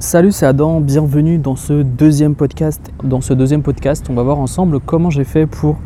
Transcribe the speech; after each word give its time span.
Salut, 0.00 0.30
c'est 0.30 0.46
Adam, 0.46 0.80
bienvenue 0.80 1.38
dans 1.38 1.56
ce 1.56 1.82
deuxième 1.82 2.36
podcast. 2.36 2.92
Dans 3.02 3.20
ce 3.20 3.34
deuxième 3.34 3.64
podcast, 3.64 4.06
on 4.08 4.14
va 4.14 4.22
voir 4.22 4.38
ensemble 4.38 4.78
comment 4.78 5.10
j'ai 5.10 5.24
fait 5.24 5.44
pour 5.48 5.76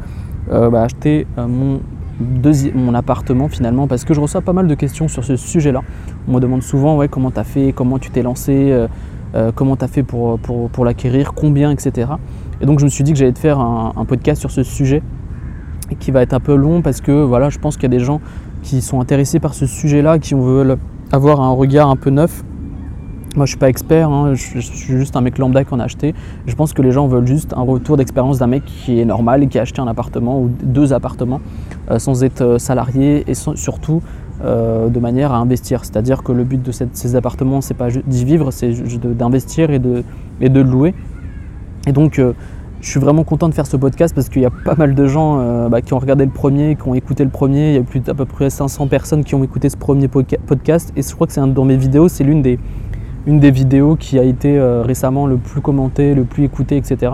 euh, 0.51 0.69
bah, 0.69 0.83
acheter 0.83 1.27
euh, 1.39 1.47
mon, 1.47 2.95
appartement 2.95 3.49
finalement, 3.49 3.87
parce 3.87 4.05
que 4.05 4.13
je 4.13 4.21
reçois 4.21 4.43
pas 4.43 4.53
mal 4.53 4.69
de 4.69 4.75
questions 4.75 5.09
sur 5.09 5.25
ce 5.25 5.37
sujet-là. 5.37 5.81
On 6.29 6.35
me 6.35 6.41
demande 6.41 6.63
souvent 6.63 6.99
ouais, 6.99 7.09
comment 7.09 7.31
tu 7.31 7.41
as 7.41 7.45
fait, 7.45 7.73
comment 7.73 7.99
tu 7.99 8.11
t'es 8.11 8.21
lancé, 8.21 8.87
euh, 9.35 9.51
comment 9.55 9.77
tu 9.77 9.85
as 9.87 9.89
fait 9.89 10.03
pour, 10.03 10.39
pour, 10.39 10.85
l'acquérir, 10.85 11.33
combien, 11.33 11.71
etc. 11.71 12.11
Et 12.61 12.67
donc 12.67 12.81
je 12.81 12.85
me 12.85 12.91
suis 12.91 13.05
dit 13.05 13.15
que 13.15 13.19
j'allais 13.19 13.33
te 13.33 13.39
faire 13.39 13.61
un, 13.61 13.95
un, 13.97 14.05
podcast 14.05 14.39
sur 14.43 14.51
ce 14.51 14.63
sujet 14.63 15.03
qui 16.01 16.11
va 16.11 16.21
être 16.21 16.35
un 16.35 16.41
peu 16.41 16.55
long 16.55 16.83
parce 16.83 17.01
que 17.01 17.25
voilà, 17.25 17.49
je 17.49 17.59
pense 17.59 17.77
qu'il 17.77 17.85
y 17.85 17.95
a 17.95 17.97
des 17.97 18.05
gens 18.05 18.21
qui 18.63 18.83
sont 18.83 19.01
intéressés 19.01 19.41
par 19.41 19.55
ce 19.55 19.65
sujet-là, 19.65 20.19
qui 20.19 20.35
veulent 20.35 20.77
avoir 21.13 21.41
un 21.41 21.53
regard 21.53 21.89
un 21.89 21.97
peu 21.97 22.11
neuf 22.11 22.45
moi, 23.37 23.47
je 23.47 23.51
suis 23.51 23.59
pas 23.59 23.69
expert, 23.69 24.11
hein, 24.11 24.35
je, 24.35 24.61
suis 24.61 24.99
juste 24.99 25.17
un 25.17 25.21
mec 25.21 25.39
lambda 25.39 25.65
qui 25.65 25.73
en 25.73 25.81
a 25.81 25.85
acheté. 25.85 26.15
Je 26.47 26.55
pense 26.55 26.73
que 26.73 26.83
les 26.83 26.93
gens 26.93 27.07
veulent 27.07 27.27
juste 27.27 27.55
un 27.55 27.63
retour 27.63 27.97
d'expérience 27.97 28.39
d'un 28.39 28.47
mec 28.47 28.65
qui 28.65 29.01
est 29.01 29.05
normal 29.05 29.49
qui 29.49 29.59
a 29.59 29.63
acheté 29.63 29.81
un 29.81 29.87
appartement 29.87 30.41
ou 30.41 30.51
deux 30.63 30.93
appartements 30.93 31.41
euh, 31.91 31.99
sans 31.99 32.25
être 32.25 32.43
euh, 32.43 32.59
salarié 32.59 33.25
et 33.27 33.35
surtout 33.35 34.03
euh, 34.45 34.89
de 34.89 35.01
manière 35.01 35.33
à 35.33 35.39
investir. 35.39 35.85
C'est-à-dire 35.85 36.23
que 36.23 36.33
le 36.33 36.45
but 36.45 36.63
de 36.63 36.73
ces 36.73 37.17
appartements, 37.17 37.61
c'est 37.61 37.75
pas 37.75 37.89
d'y 37.91 38.25
vivre, 38.25 38.51
c'est 38.51 38.73
d'investir 39.17 39.71
et 39.71 39.79
de, 39.79 40.05
et 40.41 40.49
de 40.49 40.61
louer. 40.61 40.95
Et 41.87 41.93
donc, 41.93 42.21
je 42.81 42.89
suis 42.89 43.01
vraiment 43.01 43.25
content 43.25 43.49
de 43.49 43.55
faire 43.55 43.67
ce 43.67 43.77
podcast 43.77 44.15
parce 44.15 44.29
qu'il 44.29 44.43
y 44.43 44.47
a 44.47 44.51
pas 44.51 44.77
mal 44.77 44.95
de 44.95 45.07
gens 45.07 45.69
bah, 45.69 45.81
qui 45.81 45.95
ont 45.95 45.99
regardé 45.99 46.25
le 46.25 46.31
premier, 46.31 46.77
qui 46.77 46.87
ont 46.87 46.95
écouté 46.95 47.25
le 47.25 47.31
premier. 47.31 47.71
Il 47.71 47.75
y 47.75 47.79
a 47.79 47.83
plus 47.83 48.01
peu 48.01 48.25
près 48.25 48.51
500 48.51 48.87
personnes 48.87 49.25
qui 49.25 49.35
ont 49.35 49.43
écouté 49.43 49.69
ce 49.69 49.77
premier 49.77 50.07
podcast. 50.07 50.93
Et 50.97 51.03
je 51.03 51.13
crois 51.13 51.27
que 51.27 51.33
c'est 51.33 51.41
dans 51.53 51.65
mes 51.65 51.77
vidéos, 51.77 52.09
c'est 52.09 52.23
l'une 52.23 52.43
des 52.43 52.61
une 53.27 53.41
des 53.41 53.51
vidéos 53.51 53.97
qui 53.97 54.19
a 54.19 54.25
été 54.25 54.59
euh, 54.59 54.83
récemment 54.83 55.27
le 55.27 55.37
plus 55.37 55.61
commentée, 55.61 56.15
le 56.15 56.25
plus 56.25 56.45
écoutée, 56.45 56.77
etc. 56.77 57.13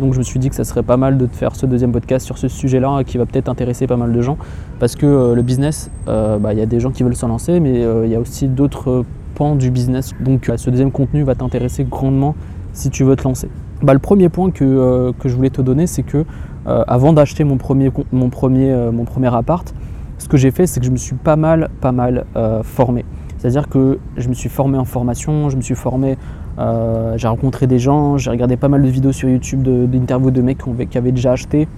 Donc 0.00 0.12
je 0.12 0.18
me 0.18 0.22
suis 0.22 0.38
dit 0.38 0.48
que 0.48 0.54
ça 0.54 0.64
serait 0.64 0.84
pas 0.84 0.96
mal 0.96 1.18
de 1.18 1.26
te 1.26 1.34
faire 1.34 1.56
ce 1.56 1.66
deuxième 1.66 1.90
podcast 1.90 2.24
sur 2.24 2.38
ce 2.38 2.46
sujet-là 2.46 3.02
qui 3.04 3.18
va 3.18 3.26
peut-être 3.26 3.48
intéresser 3.48 3.88
pas 3.88 3.96
mal 3.96 4.12
de 4.12 4.22
gens 4.22 4.38
parce 4.78 4.94
que 4.94 5.06
euh, 5.06 5.34
le 5.34 5.42
business, 5.42 5.90
euh, 6.06 6.38
bah, 6.38 6.52
il 6.52 6.58
y 6.58 6.62
a 6.62 6.66
des 6.66 6.78
gens 6.78 6.92
qui 6.92 7.02
veulent 7.02 7.16
se 7.16 7.26
lancer 7.26 7.58
mais 7.58 7.82
il 8.04 8.10
y 8.10 8.14
a 8.14 8.20
aussi 8.20 8.46
d'autres 8.46 9.04
pans 9.34 9.56
du 9.56 9.70
business. 9.70 10.14
Donc 10.20 10.50
ce 10.56 10.70
deuxième 10.70 10.92
contenu 10.92 11.24
va 11.24 11.34
t'intéresser 11.34 11.84
grandement 11.84 12.36
si 12.72 12.90
tu 12.90 13.02
veux 13.02 13.16
te 13.16 13.24
lancer. 13.24 13.48
Bah, 13.82 13.92
le 13.92 13.98
premier 13.98 14.28
point 14.28 14.50
que, 14.50 15.12
je 15.24 15.34
voulais 15.34 15.50
te 15.50 15.62
donner, 15.62 15.88
c'est 15.88 16.04
que 16.04 16.24
avant 16.66 17.12
d'acheter 17.12 17.44
mon 17.44 17.56
premier, 17.56 17.90
mon, 18.12 18.30
mon 18.30 19.04
premier 19.04 19.34
appart, 19.34 19.74
ce 20.18 20.28
que 20.28 20.36
j'ai 20.36 20.50
fait, 20.50 20.66
c'est 20.66 20.80
que 20.80 20.86
je 20.86 20.90
me 20.90 20.96
suis 20.96 21.16
pas 21.16 21.36
mal, 21.36 21.70
pas 21.80 21.92
mal 21.92 22.24
formé. 22.62 23.04
C'est-à-dire 23.38 23.68
que 23.68 23.98
je 24.16 24.28
me 24.28 24.34
suis 24.34 24.48
formé 24.48 24.78
en 24.78 24.84
formation, 24.84 25.48
je 25.48 25.56
me 25.56 25.62
suis 25.62 25.76
formé, 25.76 26.18
euh, 26.58 27.14
j'ai 27.16 27.28
rencontré 27.28 27.66
des 27.66 27.78
gens, 27.78 28.18
j'ai 28.18 28.30
regardé 28.30 28.56
pas 28.56 28.68
mal 28.68 28.82
de 28.82 28.88
vidéos 28.88 29.12
sur 29.12 29.28
YouTube 29.28 29.62
d'interviews 29.62 30.32
de, 30.32 30.42
mecs 30.42 30.58
qui 30.90 30.98
avaient 30.98 31.12
déjà 31.12 31.32
acheté. 31.32 31.68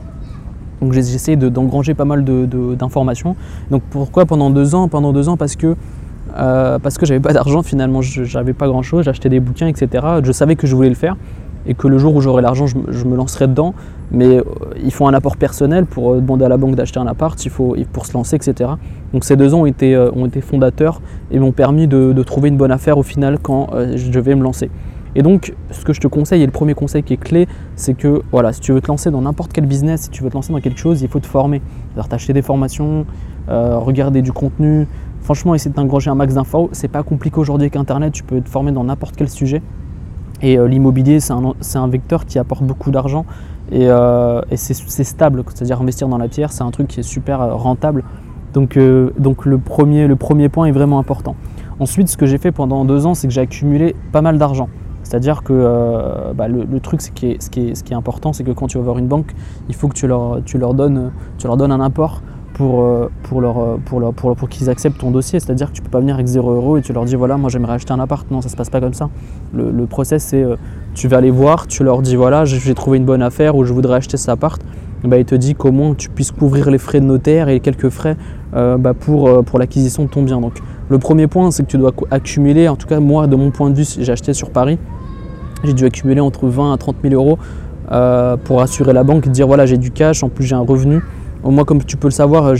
Donc 0.80 0.94
j'ai 0.94 1.00
essayé 1.00 1.36
d'engranger 1.36 1.92
pas 1.92 2.06
mal 2.06 2.24
d'informations. 2.24 3.36
Donc 3.70 3.82
pourquoi 3.90 4.24
pendant 4.24 4.48
deux 4.48 4.74
ans? 4.74 4.88
Pendant 4.88 5.12
deux 5.12 5.28
ans 5.28 5.36
parce 5.36 5.54
que 5.54 5.76
euh, 6.36 6.78
parce 6.78 6.96
que 6.96 7.04
j'avais 7.04 7.20
pas 7.20 7.32
d'argent 7.32 7.62
finalement, 7.62 8.00
j'avais 8.00 8.54
pas 8.54 8.68
grand 8.68 8.82
chose, 8.82 9.04
j'achetais 9.04 9.28
des 9.28 9.40
bouquins, 9.40 9.66
etc. 9.66 10.06
Je 10.22 10.32
savais 10.32 10.56
que 10.56 10.66
je 10.66 10.74
voulais 10.74 10.88
le 10.88 10.94
faire 10.94 11.16
et 11.66 11.74
que 11.74 11.88
le 11.88 11.98
jour 11.98 12.14
où 12.14 12.20
j'aurai 12.20 12.42
l'argent, 12.42 12.66
je, 12.66 13.04
me 13.04 13.16
lancerai 13.16 13.46
dedans. 13.46 13.74
Mais 14.12 14.38
euh, 14.38 14.42
il 14.82 14.92
faut 14.92 15.06
un 15.06 15.14
apport 15.14 15.36
personnel 15.36 15.86
pour 15.86 16.12
euh, 16.12 16.20
demander 16.20 16.44
à 16.44 16.48
la 16.48 16.56
banque 16.56 16.74
d'acheter 16.74 16.98
un 16.98 17.06
appart, 17.06 17.42
il 17.44 17.50
faut, 17.50 17.76
pour 17.92 18.06
se 18.06 18.12
lancer, 18.14 18.36
etc. 18.36 18.70
Donc 19.12 19.24
ces 19.24 19.36
deux 19.36 19.54
ans 19.54 19.60
ont 19.60 19.66
été, 19.66 19.94
euh, 19.94 20.10
fondateurs 20.40 21.00
et 21.30 21.38
m'ont 21.38 21.52
permis 21.52 21.86
de, 21.86 22.22
trouver 22.22 22.48
une 22.48 22.56
bonne 22.56 22.72
affaire 22.72 22.98
au 22.98 23.02
final 23.02 23.38
quand 23.40 23.70
je 23.94 24.10
devais 24.10 24.34
me 24.34 24.42
lancer. 24.42 24.70
Et 25.16 25.22
donc, 25.22 25.54
ce 25.72 25.84
que 25.84 25.92
je 25.92 26.00
te 26.00 26.06
conseille, 26.06 26.42
et 26.42 26.46
le 26.46 26.52
premier 26.52 26.74
conseil 26.74 27.02
qui 27.02 27.14
est 27.14 27.16
clé, 27.16 27.48
c'est 27.74 27.94
que 27.94 28.22
voilà, 28.30 28.52
si 28.52 28.60
tu 28.60 28.72
veux 28.72 28.80
te 28.80 28.86
lancer 28.86 29.10
dans 29.10 29.22
n'importe 29.22 29.52
quel 29.52 29.66
business, 29.66 30.02
si 30.02 30.10
tu 30.10 30.22
veux 30.22 30.30
te 30.30 30.34
lancer 30.34 30.52
dans 30.52 30.60
quelque 30.60 30.78
chose, 30.78 31.02
il 31.02 31.08
faut 31.08 31.18
te 31.18 31.26
former. 31.26 31.60
C'est-à-dire 31.88 32.08
t'acheter 32.08 32.32
des 32.32 32.42
formations, 32.42 33.06
regarder 33.48 34.22
du 34.22 34.32
contenu. 34.32 34.86
Franchement, 35.22 35.54
essayer 35.54 35.74
d'engranger 35.74 36.10
un 36.10 36.14
max 36.14 36.34
d'infos. 36.34 36.68
C'est 36.72 36.88
pas 36.88 37.02
compliqué 37.02 37.38
aujourd'hui 37.38 37.64
avec 37.64 37.76
Internet, 37.76 38.12
tu 38.12 38.22
peux 38.22 38.40
te 38.40 38.48
former 38.48 38.70
dans 38.70 38.84
n'importe 38.84 39.16
quel 39.16 39.28
sujet. 39.28 39.62
Et 40.42 40.58
euh, 40.58 40.66
l'immobilier, 40.66 41.20
c'est 41.20 41.32
un, 41.32 41.88
vecteur 41.88 42.26
qui 42.26 42.38
apporte 42.38 42.62
beaucoup 42.62 42.90
d'argent 42.90 43.24
et, 43.70 43.88
euh, 43.88 44.40
c'est 44.54 45.04
stable, 45.04 45.44
c'est-à-dire 45.46 45.80
investir 45.80 46.08
dans 46.08 46.18
la 46.18 46.28
pierre, 46.28 46.52
c'est 46.52 46.62
un 46.62 46.70
truc 46.70 46.88
qui 46.88 47.00
est 47.00 47.04
super 47.04 47.40
euh, 47.40 47.54
rentable. 47.54 48.04
Donc, 48.52 48.76
donc 49.16 49.46
le, 49.46 49.58
premier, 49.58 50.08
le 50.08 50.16
premier 50.16 50.48
point 50.48 50.66
est 50.66 50.72
vraiment 50.72 50.98
important. 50.98 51.36
Ensuite, 51.78 52.08
ce 52.08 52.16
que 52.16 52.26
j'ai 52.26 52.38
fait 52.38 52.50
pendant 52.50 52.84
deux 52.84 53.06
ans, 53.06 53.14
c'est 53.14 53.28
que 53.28 53.32
j'ai 53.32 53.42
accumulé 53.42 53.94
pas 54.10 54.22
mal 54.22 54.38
d'argent. 54.38 54.68
C'est-à-dire 55.04 55.44
que 55.44 56.32
bah, 56.34 56.48
le, 56.48 56.80
truc, 56.80 57.00
ce 57.00 57.12
qui, 57.12 57.28
est, 57.28 57.40
ce, 57.40 57.48
qui 57.48 57.68
est, 57.68 57.74
ce 57.76 57.84
qui 57.84 57.92
est 57.92 57.96
important, 57.96 58.32
c'est 58.32 58.42
que 58.42 58.50
quand 58.50 58.66
tu 58.66 58.76
vas 58.78 58.82
voir 58.82 58.98
une 58.98 59.06
banque, 59.06 59.36
il 59.68 59.76
faut 59.76 59.86
que 59.86 59.94
tu 59.94 60.08
leur, 60.08 60.42
tu 60.44 60.58
leur, 60.58 60.74
donnes, 60.74 61.12
tu 61.38 61.46
leur 61.46 61.56
donnes 61.56 61.70
un 61.70 61.80
apport 61.80 62.22
pour, 62.54 62.82
euh, 62.82 63.10
pour, 63.22 63.40
leur, 63.40 63.58
euh, 63.58 63.76
pour, 63.84 64.00
leur, 64.00 64.12
pour, 64.12 64.34
pour 64.36 64.48
qu'ils 64.48 64.68
acceptent 64.70 64.98
ton 64.98 65.10
dossier. 65.10 65.40
C'est-à-dire 65.40 65.68
que 65.68 65.72
tu 65.72 65.82
peux 65.82 65.90
pas 65.90 66.00
venir 66.00 66.14
avec 66.14 66.26
0 66.26 66.50
euros 66.50 66.76
et 66.76 66.82
tu 66.82 66.92
leur 66.92 67.04
dis 67.04 67.16
voilà, 67.16 67.36
moi 67.36 67.50
j'aimerais 67.50 67.74
acheter 67.74 67.92
un 67.92 68.00
appart. 68.00 68.30
Non, 68.30 68.40
ça 68.40 68.48
se 68.48 68.56
passe 68.56 68.70
pas 68.70 68.80
comme 68.80 68.94
ça. 68.94 69.08
Le, 69.54 69.70
le 69.70 69.86
process, 69.86 70.24
c'est 70.24 70.42
euh, 70.42 70.56
tu 70.94 71.08
vas 71.08 71.18
aller 71.18 71.30
voir, 71.30 71.66
tu 71.66 71.84
leur 71.84 72.02
dis 72.02 72.16
voilà, 72.16 72.44
j'ai 72.44 72.74
trouvé 72.74 72.98
une 72.98 73.04
bonne 73.04 73.22
affaire 73.22 73.56
ou 73.56 73.64
je 73.64 73.72
voudrais 73.72 73.96
acheter 73.96 74.16
cet 74.16 74.28
appart. 74.28 74.60
Bah, 75.04 75.16
il 75.16 75.24
te 75.24 75.34
dit 75.34 75.54
comment 75.54 75.94
tu 75.94 76.10
puisses 76.10 76.30
couvrir 76.30 76.70
les 76.70 76.76
frais 76.76 77.00
de 77.00 77.06
notaire 77.06 77.48
et 77.48 77.60
quelques 77.60 77.88
frais 77.88 78.16
bah, 78.52 78.92
pour, 78.92 79.44
pour 79.44 79.58
l'acquisition 79.58 80.04
de 80.04 80.10
ton 80.10 80.22
bien. 80.22 80.42
Donc 80.42 80.58
le 80.90 80.98
premier 80.98 81.26
point, 81.26 81.50
c'est 81.50 81.62
que 81.62 81.70
tu 81.70 81.78
dois 81.78 81.92
accumuler, 82.10 82.68
en 82.68 82.76
tout 82.76 82.86
cas 82.86 83.00
moi 83.00 83.26
de 83.26 83.34
mon 83.34 83.50
point 83.50 83.70
de 83.70 83.76
vue, 83.76 83.86
j'ai 83.98 84.12
acheté 84.12 84.34
sur 84.34 84.50
Paris, 84.50 84.78
j'ai 85.64 85.72
dû 85.72 85.86
accumuler 85.86 86.20
entre 86.20 86.48
20 86.48 86.74
à 86.74 86.76
30 86.76 86.96
000 87.02 87.14
euros 87.14 87.38
pour 88.44 88.60
assurer 88.60 88.92
la 88.92 89.02
banque, 89.02 89.26
dire 89.28 89.46
voilà 89.46 89.64
j'ai 89.64 89.78
du 89.78 89.90
cash, 89.90 90.22
en 90.22 90.28
plus 90.28 90.44
j'ai 90.44 90.54
un 90.54 90.60
revenu. 90.66 91.00
Moi, 91.42 91.64
comme 91.64 91.82
tu 91.82 91.96
peux 91.96 92.08
le 92.08 92.12
savoir, 92.12 92.46
euh, 92.46 92.54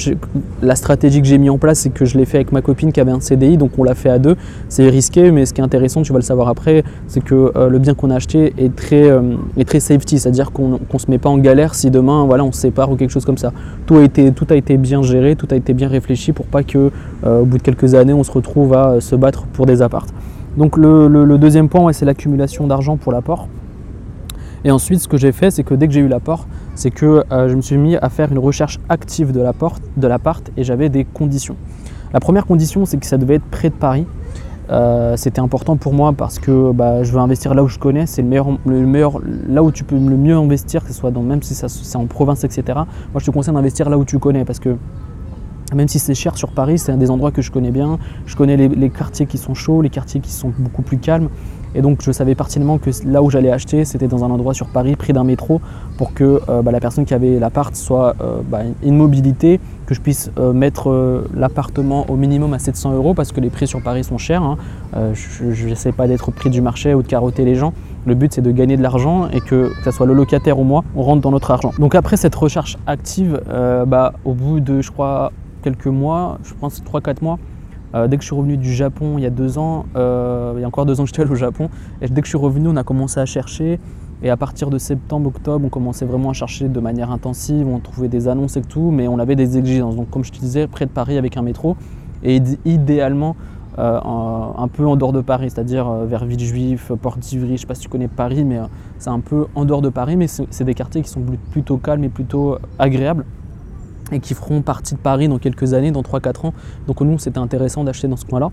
la 0.62 0.74
stratégie 0.74 1.20
que 1.20 1.26
j'ai 1.26 1.38
mis 1.38 1.50
en 1.50 1.58
place, 1.58 1.80
c'est 1.80 1.90
que 1.90 2.04
je 2.04 2.16
l'ai 2.16 2.24
fait 2.24 2.38
avec 2.38 2.52
ma 2.52 2.62
copine 2.62 2.92
qui 2.92 3.00
avait 3.00 3.12
un 3.12 3.20
CDI, 3.20 3.56
donc 3.56 3.72
on 3.78 3.84
l'a 3.84 3.94
fait 3.94 4.08
à 4.08 4.18
deux. 4.18 4.36
C'est 4.68 4.88
risqué, 4.88 5.30
mais 5.32 5.44
ce 5.44 5.52
qui 5.52 5.60
est 5.60 5.64
intéressant, 5.64 6.02
tu 6.02 6.12
vas 6.12 6.18
le 6.18 6.24
savoir 6.24 6.48
après, 6.48 6.82
c'est 7.06 7.22
que 7.22 7.52
euh, 7.56 7.68
le 7.68 7.78
bien 7.78 7.94
qu'on 7.94 8.10
a 8.10 8.16
acheté 8.16 8.54
est 8.56 8.74
très, 8.74 9.10
euh, 9.10 9.36
est 9.58 9.64
très 9.64 9.80
safety, 9.80 10.18
c'est-à-dire 10.18 10.50
qu'on 10.50 10.80
ne 10.92 10.98
se 10.98 11.10
met 11.10 11.18
pas 11.18 11.28
en 11.28 11.38
galère 11.38 11.74
si 11.74 11.90
demain 11.90 12.24
voilà, 12.24 12.44
on 12.44 12.52
se 12.52 12.60
sépare 12.60 12.90
ou 12.90 12.96
quelque 12.96 13.10
chose 13.10 13.24
comme 13.24 13.38
ça. 13.38 13.52
Tout 13.86 13.96
a, 13.96 14.02
été, 14.02 14.32
tout 14.32 14.46
a 14.50 14.56
été 14.56 14.76
bien 14.76 15.02
géré, 15.02 15.36
tout 15.36 15.48
a 15.50 15.56
été 15.56 15.74
bien 15.74 15.88
réfléchi 15.88 16.32
pour 16.32 16.46
pas 16.46 16.62
que 16.62 16.90
au 17.24 17.44
bout 17.44 17.58
de 17.58 17.62
quelques 17.62 17.94
années, 17.94 18.14
on 18.14 18.24
se 18.24 18.32
retrouve 18.32 18.74
à 18.74 19.00
se 19.00 19.14
battre 19.14 19.44
pour 19.52 19.66
des 19.66 19.82
apparts. 19.82 20.06
Donc 20.56 20.76
le, 20.76 21.38
deuxième 21.38 21.68
point, 21.68 21.92
c'est 21.92 22.04
l'accumulation 22.04 22.66
d'argent 22.66 22.96
pour 22.96 23.12
l'apport. 23.12 23.48
Et 24.64 24.70
ensuite, 24.70 25.00
ce 25.00 25.08
que 25.08 25.16
j'ai 25.16 25.32
fait, 25.32 25.50
c'est 25.50 25.62
que 25.62 25.74
dès 25.74 25.86
que 25.86 25.94
j'ai 25.94 26.00
eu 26.00 26.08
l'apport, 26.08 26.46
c'est 26.80 26.90
que 26.90 27.24
euh, 27.30 27.48
je 27.50 27.54
me 27.54 27.60
suis 27.60 27.76
mis 27.76 27.96
à 27.96 28.08
faire 28.08 28.32
une 28.32 28.38
recherche 28.38 28.80
active 28.88 29.32
de 29.32 30.06
l'appart 30.08 30.50
et 30.56 30.64
j'avais 30.64 30.88
des 30.88 31.04
conditions. 31.04 31.56
La 32.14 32.20
première 32.20 32.46
condition, 32.46 32.86
c'est 32.86 32.96
que 32.96 33.04
ça 33.04 33.18
devait 33.18 33.34
être 33.34 33.44
près 33.44 33.68
de 33.68 33.74
Paris. 33.74 34.06
Euh, 34.70 35.14
c'était 35.18 35.42
important 35.42 35.76
pour 35.76 35.92
moi 35.92 36.14
parce 36.14 36.38
que 36.38 36.72
bah, 36.72 37.02
je 37.02 37.12
veux 37.12 37.18
investir 37.18 37.52
là 37.52 37.62
où 37.62 37.68
je 37.68 37.78
connais, 37.78 38.06
c'est 38.06 38.22
le 38.22 38.28
meilleur, 38.28 38.46
le 38.64 38.86
meilleur, 38.86 39.20
là 39.46 39.62
où 39.62 39.70
tu 39.70 39.84
peux 39.84 39.96
le 39.96 40.16
mieux 40.16 40.36
investir, 40.36 40.82
que 40.82 40.88
ce 40.88 40.94
soit 40.94 41.10
dans, 41.10 41.20
même 41.20 41.42
si 41.42 41.54
c'est 41.54 41.96
en 41.96 42.06
province, 42.06 42.44
etc. 42.44 42.62
Moi, 43.12 43.18
je 43.18 43.26
te 43.26 43.30
conseille 43.30 43.52
d'investir 43.52 43.90
là 43.90 43.98
où 43.98 44.06
tu 44.06 44.18
connais 44.18 44.46
parce 44.46 44.58
que 44.58 44.76
même 45.74 45.88
si 45.88 45.98
c'est 45.98 46.14
cher 46.14 46.34
sur 46.34 46.52
Paris, 46.52 46.78
c'est 46.78 46.92
un 46.92 46.96
des 46.96 47.10
endroits 47.10 47.30
que 47.30 47.42
je 47.42 47.50
connais 47.50 47.72
bien. 47.72 47.98
Je 48.24 48.36
connais 48.36 48.56
les, 48.56 48.90
quartiers 48.90 49.26
qui 49.26 49.36
sont 49.36 49.52
chauds, 49.52 49.82
les 49.82 49.90
quartiers 49.90 50.20
qui 50.20 50.32
sont 50.32 50.52
beaucoup 50.58 50.82
plus 50.82 50.96
calmes. 50.96 51.28
Et 51.74 51.82
donc 51.82 52.00
je 52.02 52.10
savais 52.10 52.34
pertinemment 52.34 52.78
que 52.78 52.90
là 53.04 53.22
où 53.22 53.30
j'allais 53.30 53.50
acheter, 53.50 53.84
c'était 53.84 54.08
dans 54.08 54.24
un 54.24 54.30
endroit 54.30 54.54
sur 54.54 54.66
Paris, 54.66 54.96
près 54.96 55.12
d'un 55.12 55.24
métro, 55.24 55.60
pour 55.96 56.14
que 56.14 56.40
euh, 56.48 56.62
bah, 56.62 56.72
la 56.72 56.80
personne 56.80 57.04
qui 57.04 57.14
avait 57.14 57.38
l'appart 57.38 57.74
soit 57.74 58.16
euh, 58.20 58.40
bah, 58.48 58.60
une 58.82 58.96
mobilité, 58.96 59.60
que 59.86 59.94
je 59.94 60.00
puisse 60.00 60.30
euh, 60.38 60.52
mettre 60.52 61.24
l'appartement 61.34 62.06
au 62.08 62.16
minimum 62.16 62.54
à 62.54 62.58
700 62.58 62.94
euros, 62.94 63.14
parce 63.14 63.32
que 63.32 63.40
les 63.40 63.50
prix 63.50 63.66
sur 63.66 63.82
Paris 63.82 64.04
sont 64.04 64.18
chers. 64.18 64.42
Hein. 64.42 64.56
je 65.14 65.68
n'essaie 65.68 65.92
pas 65.92 66.06
d'être 66.06 66.28
au 66.28 66.32
prix 66.32 66.50
du 66.50 66.60
marché 66.60 66.94
ou 66.94 67.02
de 67.02 67.08
carotter 67.08 67.44
les 67.44 67.54
gens. 67.54 67.72
Le 68.06 68.14
but 68.14 68.32
c'est 68.32 68.40
de 68.40 68.50
gagner 68.50 68.76
de 68.76 68.82
l'argent 68.82 69.28
et 69.28 69.40
que, 69.40 69.68
que 69.68 69.84
ce 69.84 69.90
soit 69.90 70.06
le 70.06 70.14
locataire 70.14 70.58
ou 70.58 70.64
moi, 70.64 70.84
on 70.96 71.02
rentre 71.02 71.20
dans 71.20 71.30
notre 71.30 71.50
argent. 71.50 71.72
Donc 71.78 71.94
après 71.94 72.16
cette 72.16 72.34
recherche 72.34 72.78
active, 72.86 73.40
bah, 73.86 74.14
au 74.24 74.32
bout 74.32 74.60
de 74.60 74.80
je 74.80 74.90
crois 74.90 75.32
quelques 75.62 75.86
mois, 75.86 76.38
je 76.44 76.54
pense 76.54 76.82
3-4 76.82 77.16
mois, 77.22 77.38
euh, 77.94 78.06
dès 78.06 78.16
que 78.16 78.22
je 78.22 78.26
suis 78.26 78.36
revenu 78.36 78.56
du 78.56 78.72
Japon 78.72 79.14
il 79.18 79.22
y 79.22 79.26
a 79.26 79.30
deux 79.30 79.58
ans, 79.58 79.86
euh, 79.96 80.54
il 80.56 80.60
y 80.60 80.64
a 80.64 80.68
encore 80.68 80.86
deux 80.86 81.00
ans 81.00 81.04
que 81.04 81.08
j'étais 81.08 81.22
allé 81.22 81.30
au 81.30 81.36
Japon, 81.36 81.68
et 82.00 82.08
dès 82.08 82.20
que 82.20 82.26
je 82.26 82.30
suis 82.30 82.38
revenu, 82.38 82.68
on 82.68 82.76
a 82.76 82.84
commencé 82.84 83.20
à 83.20 83.26
chercher. 83.26 83.80
Et 84.22 84.28
à 84.28 84.36
partir 84.36 84.68
de 84.68 84.76
septembre, 84.76 85.28
octobre, 85.28 85.64
on 85.64 85.70
commençait 85.70 86.04
vraiment 86.04 86.28
à 86.28 86.32
chercher 86.34 86.68
de 86.68 86.78
manière 86.78 87.10
intensive, 87.10 87.66
on 87.66 87.78
trouvait 87.78 88.08
des 88.08 88.28
annonces 88.28 88.58
et 88.58 88.60
tout, 88.60 88.90
mais 88.90 89.08
on 89.08 89.18
avait 89.18 89.34
des 89.34 89.56
exigences. 89.56 89.96
Donc 89.96 90.10
comme 90.10 90.24
je 90.24 90.30
te 90.30 90.38
disais, 90.38 90.66
près 90.66 90.84
de 90.84 90.90
Paris 90.90 91.16
avec 91.16 91.38
un 91.38 91.42
métro, 91.42 91.74
et 92.22 92.38
idéalement 92.66 93.34
euh, 93.78 93.98
un, 93.98 94.68
peu 94.68 94.86
en 94.86 94.96
dehors 94.96 95.14
de 95.14 95.22
Paris, 95.22 95.48
c'est-à-dire 95.48 95.90
vers 96.04 96.26
Villejuif, 96.26 96.92
Porte 97.00 97.20
d'Ivry, 97.20 97.48
je 97.48 97.52
ne 97.52 97.56
sais 97.56 97.66
pas 97.66 97.74
si 97.74 97.80
tu 97.80 97.88
connais 97.88 98.08
Paris, 98.08 98.44
mais 98.44 98.58
c'est 98.98 99.08
un 99.08 99.20
peu 99.20 99.46
en 99.54 99.64
dehors 99.64 99.80
de 99.80 99.88
Paris, 99.88 100.16
mais 100.16 100.26
c'est 100.26 100.64
des 100.64 100.74
quartiers 100.74 101.00
qui 101.00 101.08
sont 101.08 101.22
plutôt 101.50 101.78
calmes 101.78 102.04
et 102.04 102.10
plutôt 102.10 102.58
agréables. 102.78 103.24
Et 104.12 104.20
qui 104.20 104.34
feront 104.34 104.62
partie 104.62 104.94
de 104.94 105.00
Paris 105.00 105.28
dans 105.28 105.38
quelques 105.38 105.74
années, 105.74 105.90
dans 105.90 106.02
3-4 106.02 106.46
ans. 106.46 106.54
Donc 106.86 107.00
nous, 107.00 107.18
c'était 107.18 107.38
intéressant 107.38 107.84
d'acheter 107.84 108.08
dans 108.08 108.16
ce 108.16 108.24
coin-là. 108.24 108.50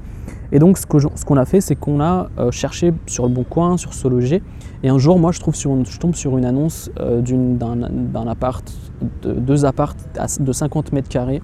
Et 0.51 0.59
donc 0.59 0.77
ce 0.77 0.85
qu'on 0.85 1.37
a 1.37 1.45
fait, 1.45 1.61
c'est 1.61 1.75
qu'on 1.75 1.99
a 1.99 2.29
euh, 2.37 2.51
cherché 2.51 2.93
sur 3.05 3.25
le 3.27 3.33
bon 3.33 3.43
coin, 3.43 3.77
sur 3.77 3.93
ce 3.93 4.07
loger. 4.07 4.41
Et 4.83 4.89
un 4.89 4.97
jour, 4.97 5.19
moi, 5.19 5.31
je, 5.31 5.39
trouve 5.39 5.55
sur 5.55 5.83
je 5.85 5.99
tombe 5.99 6.15
sur 6.15 6.37
une 6.37 6.45
annonce 6.45 6.91
euh, 6.99 7.21
d'un 7.21 8.27
appart, 8.27 8.63
de, 9.23 9.33
deux 9.33 9.65
apparts 9.65 9.95
de 10.39 10.51
50 10.51 10.93
mètres 10.93 11.09
carrés. 11.09 11.41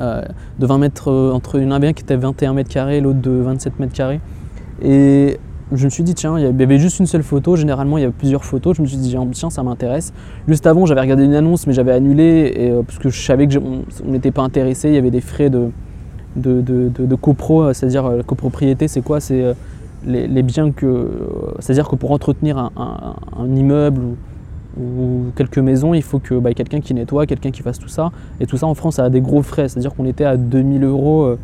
Euh, 0.00 0.22
de 0.58 0.66
20 0.66 0.78
mètres, 0.78 1.10
entre 1.32 1.56
une 1.56 1.72
un 1.72 1.80
bien 1.80 1.94
qui 1.94 2.02
était 2.02 2.16
21 2.16 2.52
mètres 2.52 2.70
carrés, 2.70 3.00
l'autre 3.00 3.20
de 3.20 3.30
27 3.30 3.78
mètres 3.80 3.94
carrés. 3.94 4.20
Et 4.82 5.38
je 5.72 5.84
me 5.84 5.90
suis 5.90 6.02
dit, 6.02 6.14
tiens, 6.14 6.38
il 6.38 6.44
y 6.44 6.62
avait 6.62 6.78
juste 6.78 6.98
une 6.98 7.06
seule 7.06 7.22
photo. 7.22 7.56
Généralement, 7.56 7.98
il 7.98 8.02
y 8.02 8.06
a 8.06 8.10
plusieurs 8.10 8.44
photos. 8.44 8.76
Je 8.76 8.82
me 8.82 8.86
suis 8.86 8.96
dit, 8.96 9.14
tiens, 9.32 9.50
ça 9.50 9.62
m'intéresse. 9.62 10.12
Juste 10.46 10.66
avant, 10.66 10.86
j'avais 10.86 11.00
regardé 11.02 11.24
une 11.24 11.34
annonce, 11.34 11.66
mais 11.66 11.74
j'avais 11.74 11.92
annulé 11.92 12.52
et, 12.56 12.70
euh, 12.70 12.82
parce 12.82 12.98
que 12.98 13.10
je 13.10 13.20
savais 13.20 13.46
qu'on 13.46 13.82
n'était 14.06 14.30
pas 14.30 14.42
intéressé. 14.42 14.88
Il 14.88 14.94
y 14.94 14.98
avait 14.98 15.10
des 15.10 15.20
frais 15.20 15.50
de, 15.50 15.68
de, 16.36 16.62
de, 16.62 17.14
copro, 17.14 17.64
euh, 17.64 17.72
c'est-à-dire 17.74 18.04
la 18.04 18.10
euh, 18.10 18.22
copropriété, 18.22 18.88
c'est 18.88 19.02
quoi? 19.02 19.20
C'est 19.20 19.54
les, 20.06 20.42
biens 20.42 20.70
que. 20.72 21.10
C'est-à-dire 21.58 21.88
que 21.88 21.96
pour 21.96 22.12
entretenir 22.12 22.70
un, 22.76 23.56
immeuble 23.56 24.02
ou, 24.80 25.32
quelques 25.36 25.58
maisons, 25.58 25.92
il 25.92 26.02
faut 26.02 26.18
que 26.18 26.34
bah, 26.34 26.54
quelqu'un 26.54 26.80
qui 26.80 26.94
nettoie, 26.94 27.26
quelqu'un 27.26 27.50
qui 27.50 27.62
fasse 27.62 27.78
tout 27.78 27.88
ça. 27.88 28.10
Et 28.40 28.46
tout 28.46 28.56
ça 28.56 28.66
en 28.66 28.74
France, 28.74 28.94
ça 28.94 29.04
a 29.04 29.10
des 29.10 29.20
gros 29.20 29.42
frais. 29.42 29.68
C'est-à-dire 29.68 29.94
qu'on 29.94 30.06
était 30.06 30.24
à 30.24 30.38
2000 30.38 30.84
euros 30.84 31.36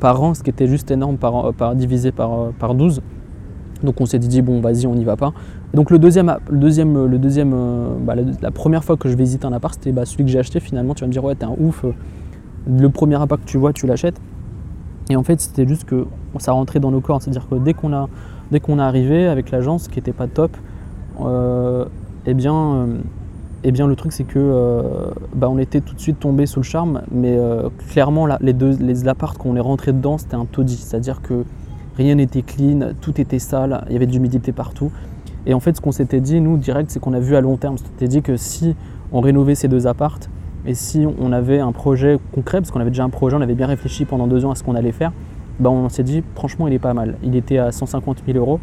par 0.00 0.22
an, 0.22 0.34
ce 0.34 0.42
qui 0.42 0.50
était 0.50 0.66
juste 0.66 0.90
énorme 0.90 1.16
par, 1.16 1.54
par 1.54 1.74
divisé 1.74 2.12
par, 2.12 2.50
par 2.58 2.74
12. 2.74 3.00
Donc 3.82 4.00
on 4.00 4.06
s'est 4.06 4.18
dit 4.18 4.42
bon 4.42 4.60
vas-y 4.60 4.86
on 4.86 4.94
n'y 4.94 5.04
va 5.04 5.16
pas. 5.16 5.32
Donc 5.74 5.90
le 5.90 5.98
deuxième, 5.98 6.36
le 6.50 7.18
deuxième, 7.18 7.52
euh, 7.54 7.88
bah, 8.00 8.14
la, 8.16 8.50
première 8.50 8.84
fois 8.84 8.96
que 8.96 9.08
je 9.08 9.16
visite 9.16 9.44
un 9.44 9.52
appart, 9.52 9.74
c'était 9.74 9.92
bah, 9.92 10.04
celui 10.04 10.24
que 10.24 10.30
j'ai 10.30 10.38
acheté 10.38 10.60
finalement. 10.60 10.94
Tu 10.94 11.02
vas 11.02 11.06
me 11.06 11.12
dire 11.12 11.24
ouais 11.24 11.34
t'es 11.34 11.44
un 11.44 11.54
ouf. 11.58 11.84
Euh, 11.84 11.92
le 12.68 12.88
premier 12.90 13.20
appart 13.20 13.40
que 13.40 13.46
tu 13.46 13.56
vois, 13.56 13.72
tu 13.72 13.86
l'achètes. 13.86 14.20
Et 15.08 15.16
en 15.16 15.22
fait 15.22 15.40
c'était 15.40 15.66
juste 15.66 15.84
que 15.84 16.06
ça 16.38 16.52
rentrait 16.52 16.80
dans 16.80 16.90
nos 16.90 17.00
corps. 17.00 17.22
C'est-à-dire 17.22 17.48
que 17.48 17.56
dès 17.56 17.74
qu'on 17.74 17.92
a, 17.92 18.08
dès 18.50 18.60
qu'on 18.60 18.78
est 18.78 18.82
arrivé 18.82 19.26
avec 19.26 19.50
l'agence 19.50 19.88
qui 19.88 19.98
n'était 19.98 20.12
pas 20.12 20.26
top, 20.26 20.56
euh, 21.22 21.86
eh 22.26 22.34
bien, 22.34 22.86
eh 23.64 23.72
bien 23.72 23.86
le 23.86 23.96
truc 23.96 24.12
c'est 24.12 24.24
que 24.24 25.12
bah, 25.34 25.48
on 25.50 25.58
était 25.58 25.80
tout 25.80 25.94
de 25.94 26.00
suite 26.00 26.20
tombé 26.20 26.46
sous 26.46 26.60
le 26.60 26.64
charme. 26.64 27.02
Mais 27.10 27.38
clairement 27.88 28.26
les 28.40 28.52
deux 28.52 28.76
les 28.78 29.08
apparts 29.08 29.38
quand 29.38 29.48
on 29.48 29.56
est 29.56 29.60
rentré 29.60 29.92
dedans 29.92 30.18
c'était 30.18 30.36
un 30.36 30.44
taudis. 30.44 30.76
C'est-à-dire 30.76 31.22
que 31.22 31.44
rien 32.00 32.14
n'était 32.14 32.40
clean, 32.40 32.92
tout 33.02 33.20
était 33.20 33.38
sale, 33.38 33.84
il 33.88 33.92
y 33.92 33.96
avait 33.96 34.06
de 34.06 34.12
l'humidité 34.12 34.52
partout. 34.52 34.90
Et 35.44 35.52
en 35.52 35.60
fait, 35.60 35.76
ce 35.76 35.80
qu'on 35.82 35.92
s'était 35.92 36.20
dit, 36.20 36.40
nous, 36.40 36.56
direct, 36.56 36.90
c'est 36.90 36.98
qu'on 36.98 37.12
a 37.12 37.20
vu 37.20 37.36
à 37.36 37.42
long 37.42 37.56
terme. 37.56 37.74
On 37.74 37.76
s'était 37.76 38.08
dit 38.08 38.22
que 38.22 38.36
si 38.36 38.74
on 39.12 39.20
rénovait 39.20 39.54
ces 39.54 39.68
deux 39.68 39.86
appartes 39.86 40.30
et 40.66 40.74
si 40.74 41.06
on 41.20 41.32
avait 41.32 41.60
un 41.60 41.72
projet 41.72 42.18
concret, 42.32 42.58
parce 42.58 42.70
qu'on 42.70 42.80
avait 42.80 42.90
déjà 42.90 43.04
un 43.04 43.10
projet, 43.10 43.36
on 43.36 43.40
avait 43.42 43.54
bien 43.54 43.66
réfléchi 43.66 44.06
pendant 44.06 44.26
deux 44.26 44.44
ans 44.46 44.50
à 44.50 44.54
ce 44.54 44.62
qu'on 44.62 44.74
allait 44.74 44.92
faire, 44.92 45.12
ben 45.58 45.70
on 45.70 45.90
s'est 45.90 46.02
dit, 46.02 46.22
franchement, 46.34 46.68
il 46.68 46.74
est 46.74 46.78
pas 46.78 46.94
mal. 46.94 47.16
Il 47.22 47.36
était 47.36 47.58
à 47.58 47.70
150 47.70 48.22
000 48.26 48.38
euros 48.38 48.60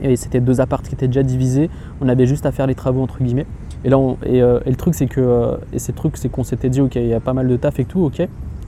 et 0.00 0.14
c'était 0.14 0.40
deux 0.40 0.60
appartes 0.60 0.86
qui 0.88 0.94
étaient 0.94 1.08
déjà 1.08 1.24
divisés. 1.24 1.68
On 2.00 2.08
avait 2.08 2.26
juste 2.26 2.46
à 2.46 2.52
faire 2.52 2.68
les 2.68 2.76
travaux, 2.76 3.02
entre 3.02 3.22
guillemets. 3.22 3.46
Et, 3.84 3.88
là, 3.88 3.98
euh, 3.98 4.60
le 4.64 4.76
truc, 4.76 4.94
c'est 4.94 5.06
que, 5.06 5.20
euh, 5.20 5.56
et 5.72 5.80
c'est 5.80 5.94
qu'on 6.30 6.44
s'était 6.44 6.68
dit, 6.68 6.80
ok, 6.80 6.94
il 6.94 7.06
y 7.06 7.14
a 7.14 7.20
pas 7.20 7.32
mal 7.32 7.48
de 7.48 7.56
taf 7.56 7.80
et 7.80 7.84
tout, 7.84 8.04
ok. 8.04 8.18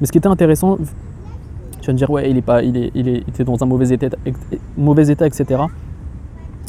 Mais 0.00 0.06
ce 0.06 0.12
qui 0.12 0.18
était 0.18 0.28
intéressant, 0.28 0.78
vas 1.90 1.96
dire, 1.96 2.10
ouais, 2.10 2.30
il, 2.30 2.36
est 2.36 2.42
pas, 2.42 2.62
il, 2.62 2.76
est, 2.76 2.90
il, 2.94 3.08
était 3.08 3.44
dans 3.44 3.62
un 3.62 3.66
mauvais 3.66 3.88
état, 3.88 4.16
mauvais 4.76 5.08
état 5.08 5.26
etc. 5.26 5.62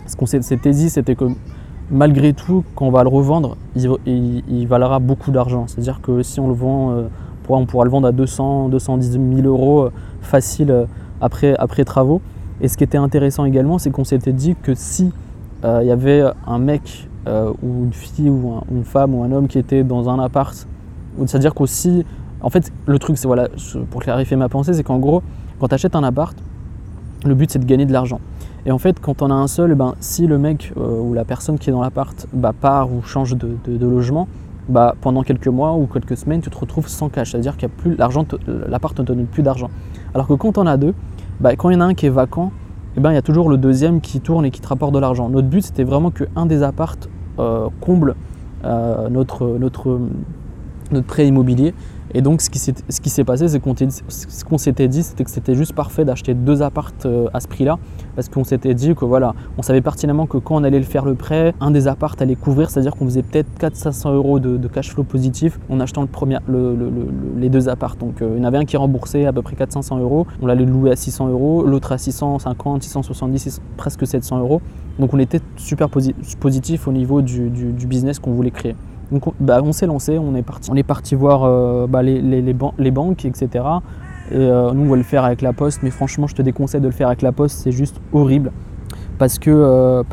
Ce 0.07 0.16
qu'on 0.16 0.25
s'était 0.25 0.71
dit, 0.71 0.89
c'était 0.89 1.16
que 1.16 1.25
malgré 1.92 2.33
tout, 2.33 2.63
quand 2.75 2.86
on 2.86 2.92
va 2.92 3.04
le 3.04 3.10
revendre, 3.10 3.57
il, 3.75 4.44
il, 4.48 4.68
valera 4.68 5.00
beaucoup 5.00 5.31
d'argent. 5.31 5.66
C'est-à-dire 5.68 6.01
que 6.01 6.24
si 6.24 6.39
on 6.39 6.48
le 6.48 6.54
vend, 6.54 6.92
euh, 6.92 7.07
on 7.50 7.66
pourra 7.66 7.86
le 7.86 7.92
vendre 7.92 8.07
à 8.07 8.12
200, 8.12 8.69
210 8.69 9.12
000 9.12 9.48
euros 9.48 9.83
euh, 9.83 9.92
facile 10.21 10.71
euh, 10.71 10.86
après, 11.21 11.56
après 11.57 11.83
travaux. 11.83 12.21
Et 12.62 12.68
ce 12.68 12.77
qui 12.77 12.83
était 12.83 12.98
intéressant 12.98 13.45
également, 13.45 13.77
c'est 13.77 13.89
qu'on 13.92 14.04
s'était 14.04 14.33
dit 14.33 14.56
que 14.62 14.75
si 14.75 15.12
il 15.62 15.86
y 15.86 15.92
avait 15.92 16.24
un 16.48 16.57
mec 16.57 17.10
ou 17.27 17.83
une 17.83 17.92
fille 17.92 18.30
ou, 18.30 18.62
une 18.71 18.86
femme 18.86 19.13
ou 19.13 19.24
un 19.24 19.31
homme 19.33 19.50
qui 19.50 19.60
était 19.60 19.83
dans 19.83 20.10
un 20.10 20.18
appart, 20.19 20.56
c'est-à-dire 21.25 21.54
qu'aussi 21.54 22.06
en 22.41 22.50
fait, 22.50 22.71
le 22.86 23.00
truc, 23.00 23.18
c'est 23.18 23.27
voilà, 23.27 23.50
pour 23.89 24.01
clarifier 24.01 24.38
ma 24.38 24.50
pensée, 24.50 24.74
c'est 24.74 24.83
qu'en 24.83 25.00
gros, 25.00 25.21
quand 25.59 25.68
tu 25.68 25.75
achètes 25.75 25.95
un 25.95 26.03
appart, 26.03 26.38
le 27.25 27.36
but 27.36 27.51
c'est 27.51 27.59
de 27.59 27.65
gagner 27.65 27.86
de 27.86 27.94
l'argent. 27.94 28.19
Et 28.65 28.71
en 28.71 28.77
fait, 28.77 29.00
quand 29.00 29.21
on 29.21 29.30
a 29.30 29.33
un 29.33 29.47
seul, 29.47 29.71
eh 29.71 29.75
ben, 29.75 29.95
si 30.00 30.27
le 30.27 30.38
mec 30.38 30.74
euh, 30.77 31.01
ou 31.01 31.13
la 31.13 31.25
personne 31.25 31.57
qui 31.57 31.69
est 31.69 31.74
dans 31.74 31.81
l'appart 31.81 32.27
bah, 32.33 32.53
part 32.59 32.91
ou 32.91 33.01
change 33.01 33.36
de, 33.36 33.57
logement, 33.86 34.27
bah, 34.68 34.95
pendant 35.01 35.24
quelques 35.24 35.47
mois 35.47 35.74
ou 35.74 35.88
quelques 35.88 36.18
semaines, 36.18 36.41
tu 36.41 36.50
te 36.50 36.57
retrouves 36.57 36.88
sans 36.88 37.09
cash. 37.09 37.31
C'est-à-dire 37.31 37.57
qu'il 37.57 37.69
plus 37.69 37.95
l'argent, 37.95 38.25
l'appart 38.47 38.97
ne 39.00 39.03
te 39.03 39.12
donne 39.12 39.25
plus 39.25 39.44
d'argent. 39.44 39.69
Alors 40.13 40.27
que 40.27 40.33
quand 40.33 40.57
on 40.57 40.65
a 40.65 40.77
deux, 40.77 40.94
bah, 41.39 41.56
quand 41.56 41.69
il 41.69 41.74
y 41.74 41.77
en 41.77 41.81
a 41.81 41.85
un 41.85 41.94
qui 41.94 42.06
est 42.06 42.12
vacant, 42.12 42.51
eh 42.97 43.00
ben, 43.00 43.12
il 43.12 43.15
y 43.15 43.18
a 43.18 43.21
toujours 43.21 43.50
le 43.50 43.57
deuxième 43.57 44.01
qui 44.01 44.19
tourne 44.19 44.45
et 44.45 44.51
qui 44.51 44.62
te 44.62 44.68
rapporte 44.68 44.94
de 44.94 45.00
l'argent. 45.00 45.30
Notre 45.30 45.47
but, 45.47 45.62
c'était 45.62 45.83
vraiment 45.83 46.12
qu'un 46.12 46.45
des 46.45 46.63
appartes 46.63 47.09
euh, 47.39 47.69
comble 47.80 48.15
euh, 48.65 49.09
notre 49.09 50.00
prêt 51.07 51.27
immobilier 51.27 51.74
et 52.13 52.21
donc, 52.21 52.41
ce 52.41 52.50
qui 52.50 53.09
s'est 53.09 53.23
passé, 53.23 53.47
c'est 53.47 53.59
qu'on 53.59 54.57
s'était 54.57 54.88
dit, 54.88 55.03
c'était 55.03 55.23
que 55.23 55.29
c'était 55.29 55.56
juste 55.56 55.73
parfait 55.73 56.06
d'acheter 56.06 56.33
deux 56.33 56.63
appartes 56.63 57.06
euh, 57.06 57.27
à 57.33 57.39
ce 57.39 57.47
prix-là, 57.47 57.77
parce 58.15 58.29
qu'on 58.29 58.44
s'était 58.44 58.73
dit 58.73 58.95
que 58.95 59.06
voilà, 59.06 59.35
on 59.57 59.61
savait 59.61 59.81
pertinemment 59.81 60.25
que 60.25 60.38
quand 60.38 60.56
on 60.56 60.63
allait 60.63 60.79
le 60.79 60.85
faire 60.85 61.06
le 61.06 61.13
prêt, 61.13 61.53
un 61.61 61.69
des 61.69 61.88
appartes 61.88 62.21
allait 62.21 62.35
couvrir, 62.35 62.71
c'est-à-dire 62.71 62.95
qu'on 62.95 63.06
faisait 63.06 63.21
peut-être 63.21 63.50
400-500 63.59 64.13
euros 64.13 64.39
de, 64.39 64.67
cash 64.67 64.91
flow 64.91 65.03
positif 65.03 65.59
en 65.69 65.79
achetant 65.79 66.01
le 66.01 66.07
premier, 66.07 66.38
les 67.38 67.50
deux 67.50 67.69
appartes. 67.69 68.00
Donc, 68.00 68.21
euh, 68.21 68.33
il 68.35 68.39
y 68.39 68.41
en 68.41 68.47
avait 68.47 68.57
un 68.57 68.65
qui 68.65 68.77
remboursait 68.77 69.25
à 69.25 69.33
peu 69.33 69.41
près 69.44 69.56
400 69.56 70.00
euros, 70.00 70.25
on 70.41 70.47
l'allait 70.47 70.65
louer 70.65 70.91
à 70.91 70.95
600 70.95 71.27
euros, 71.29 71.63
l'autre 71.63 71.91
à 71.91 71.97
650, 72.00 72.83
670, 72.83 73.61
presque 73.77 74.07
700 74.07 74.39
euros. 74.39 74.61
Donc, 74.97 75.13
on 75.13 75.19
était 75.19 75.41
super 75.57 75.89
positif 75.89 76.88
au 76.88 76.91
niveau 76.91 77.21
du 77.21 77.85
business 77.88 78.19
qu'on 78.19 78.31
voulait 78.31 78.51
créer. 78.51 78.75
Donc 79.11 79.23
bah, 79.39 79.61
on 79.63 79.71
s'est 79.71 79.88
lancé, 79.88 80.17
on 80.19 80.35
est 80.35 80.83
parti, 80.83 81.15
voir 81.15 81.44
euh, 81.44 81.88
bah, 81.88 82.03
les, 82.03 82.91
banques, 82.91 83.25
etc. 83.25 83.47
Et 84.31 84.35
euh, 84.35 84.71
nous 84.73 84.85
on 84.85 84.89
va 84.89 84.97
le 84.97 85.03
faire 85.03 85.25
avec 85.25 85.41
la 85.41 85.53
poste, 85.53 85.81
mais 85.81 85.89
franchement 85.89 86.27
je 86.27 86.35
te 86.35 86.41
déconseille 86.41 86.81
de 86.81 86.88
le 86.88 86.94
faire 86.94 87.07
avec 87.07 87.21
la 87.21 87.31
poste, 87.31 87.57
c'est 87.59 87.71
juste 87.71 88.00
horrible. 88.13 88.51
Parce 89.17 89.38
que 89.38 89.50
euh, 89.50 90.03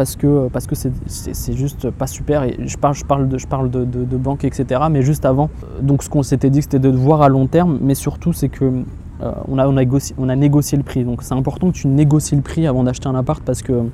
c'est 1.06 1.52
juste 1.52 1.90
pas 1.90 2.06
super 2.08 2.44
je 2.58 2.76
parle 2.76 3.28
de 3.28 3.38
je 3.38 4.16
banque 4.16 4.44
etc 4.44 4.80
mais 4.90 5.02
juste 5.02 5.24
avant 5.24 5.48
donc 5.80 6.02
ce 6.02 6.10
qu'on 6.10 6.24
s'était 6.24 6.50
dit 6.50 6.60
c'était 6.60 6.80
de 6.80 6.88
voir 6.88 7.22
à 7.22 7.28
long 7.28 7.46
terme 7.46 7.78
mais 7.80 7.94
surtout 7.94 8.32
c'est 8.32 8.48
que 8.48 8.82
on, 9.20 9.58
a, 9.58 9.66
on 9.68 10.28
a 10.28 10.36
négocié 10.36 10.76
le 10.76 10.82
prix 10.82 11.04
donc 11.04 11.22
c'est 11.22 11.34
important 11.34 11.68
que 11.68 11.76
tu 11.76 11.86
négocies 11.86 12.34
le 12.34 12.42
prix 12.42 12.66
avant 12.66 12.82
d'acheter 12.82 13.06
un 13.06 13.14
appart 13.14 13.44
parce 13.44 13.62
que 13.62 13.84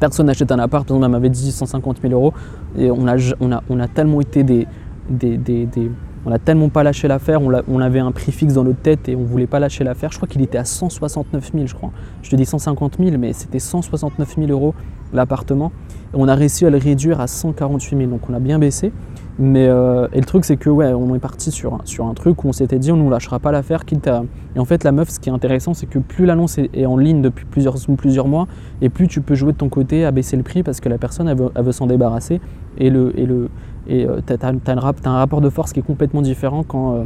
personne 0.00 0.26
n'achète 0.26 0.52
un 0.52 0.58
appart, 0.58 0.90
on 0.90 0.98
m'avait 1.08 1.28
dit 1.28 1.52
150 1.52 2.00
000 2.02 2.12
euros, 2.12 2.32
et 2.76 2.90
on 2.90 3.06
a, 3.06 3.16
on 3.40 3.52
a, 3.52 3.62
on 3.68 3.80
a 3.80 3.88
tellement 3.88 4.20
été 4.20 4.42
des, 4.42 4.66
des, 5.08 5.90
on 6.28 6.32
a 6.32 6.38
tellement 6.38 6.68
pas 6.68 6.82
lâché 6.82 7.08
l'affaire, 7.08 7.40
on, 7.40 7.80
avait 7.80 8.00
un 8.00 8.12
prix 8.12 8.32
fixe 8.32 8.52
dans 8.52 8.64
notre 8.64 8.80
tête 8.80 9.08
et 9.08 9.16
on 9.16 9.22
voulait 9.22 9.46
pas 9.46 9.60
lâcher 9.60 9.82
l'affaire. 9.82 10.12
Je 10.12 10.18
crois 10.18 10.28
qu'il 10.28 10.42
était 10.42 10.58
à 10.58 10.64
169 10.64 11.52
000, 11.54 11.66
je 11.66 11.74
crois. 11.74 11.90
Je 12.22 12.30
te 12.30 12.36
dis 12.36 12.44
150 12.44 12.98
000, 12.98 13.16
mais 13.18 13.32
c'était 13.32 13.58
169 13.58 14.36
000 14.36 14.50
euros 14.50 14.74
l'appartement. 15.14 15.72
On 16.12 16.28
a 16.28 16.34
réussi 16.34 16.66
à 16.66 16.70
le 16.70 16.76
réduire 16.76 17.20
à 17.22 17.26
148 17.26 17.96
000, 17.96 18.10
donc 18.10 18.28
on 18.28 18.34
a 18.34 18.40
bien 18.40 18.58
baissé. 18.58 18.92
Mais 19.38 19.68
euh, 19.68 20.08
et 20.12 20.18
le 20.18 20.26
truc 20.26 20.44
c'est 20.44 20.56
que 20.56 20.68
on 20.68 21.14
est 21.14 21.20
parti 21.20 21.52
sur, 21.52 21.74
un 21.74 22.14
truc 22.14 22.44
où 22.44 22.48
on 22.48 22.52
s'était 22.52 22.80
dit 22.80 22.90
on 22.90 22.96
ne 22.96 23.08
lâchera 23.08 23.38
pas 23.38 23.52
l'affaire 23.52 23.84
quitte 23.84 24.08
à... 24.08 24.24
Et 24.56 24.58
en 24.58 24.64
fait 24.64 24.82
la 24.82 24.90
meuf 24.90 25.10
ce 25.10 25.20
qui 25.20 25.28
est 25.28 25.32
intéressant 25.32 25.74
c'est 25.74 25.86
que 25.86 26.00
plus 26.00 26.26
l'annonce 26.26 26.58
est, 26.58 26.86
en 26.86 26.96
ligne 26.96 27.22
depuis 27.22 27.44
plusieurs, 27.44 27.76
plusieurs 27.96 28.26
mois 28.26 28.48
et 28.82 28.88
plus 28.88 29.06
tu 29.06 29.20
peux 29.20 29.36
jouer 29.36 29.52
de 29.52 29.58
ton 29.58 29.68
côté 29.68 30.04
à 30.04 30.10
baisser 30.10 30.36
le 30.36 30.42
prix 30.42 30.64
parce 30.64 30.80
que 30.80 30.88
la 30.88 30.98
personne 30.98 31.28
elle 31.28 31.64
veut, 31.64 31.72
s'en 31.72 31.86
débarrasser 31.86 32.40
et 32.78 32.90
le 32.90 33.16
et 33.16 33.26
le 33.26 33.48
et 33.88 34.06
euh, 34.06 34.20
tu 34.26 34.32
as, 34.32 35.10
un 35.10 35.18
rapport 35.18 35.40
de 35.40 35.50
force 35.50 35.72
qui 35.72 35.80
est 35.80 35.82
complètement 35.82 36.22
différent 36.22 36.62
quand, 36.62 36.94
euh, 36.94 37.04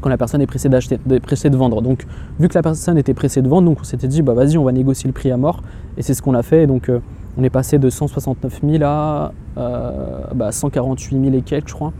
quand 0.00 0.08
la 0.08 0.16
personne 0.16 0.40
est 0.40 0.46
pressée 0.46 0.68
d'acheter, 0.68 0.98
pressée 1.20 1.50
de 1.50 1.56
vendre. 1.56 1.82
Donc 1.82 2.06
vu 2.40 2.48
que 2.48 2.54
la 2.54 2.62
personne 2.62 2.98
était 2.98 3.14
pressée 3.14 3.42
de 3.42 3.48
vendre, 3.48 3.68
donc 3.68 3.78
on 3.80 3.84
s'était 3.84 4.08
dit 4.08 4.22
bah 4.22 4.34
vas-y 4.34 4.58
on 4.58 4.64
va 4.64 4.72
négocier 4.72 5.08
le 5.08 5.14
prix 5.14 5.30
à 5.30 5.36
mort 5.36 5.62
et 5.96 6.02
c'est 6.02 6.14
ce 6.14 6.22
qu'on 6.22 6.34
a 6.34 6.42
fait 6.42 6.66
donc 6.66 6.90
on 7.36 7.44
est 7.44 7.50
passé 7.50 7.78
de 7.78 7.88
169 7.88 8.60
000 8.68 8.84
à 8.84 9.32
148 10.50 11.24
000 11.24 11.36
et 11.36 11.42
quelques, 11.42 11.68
je 11.68 11.74
crois. 11.74 11.92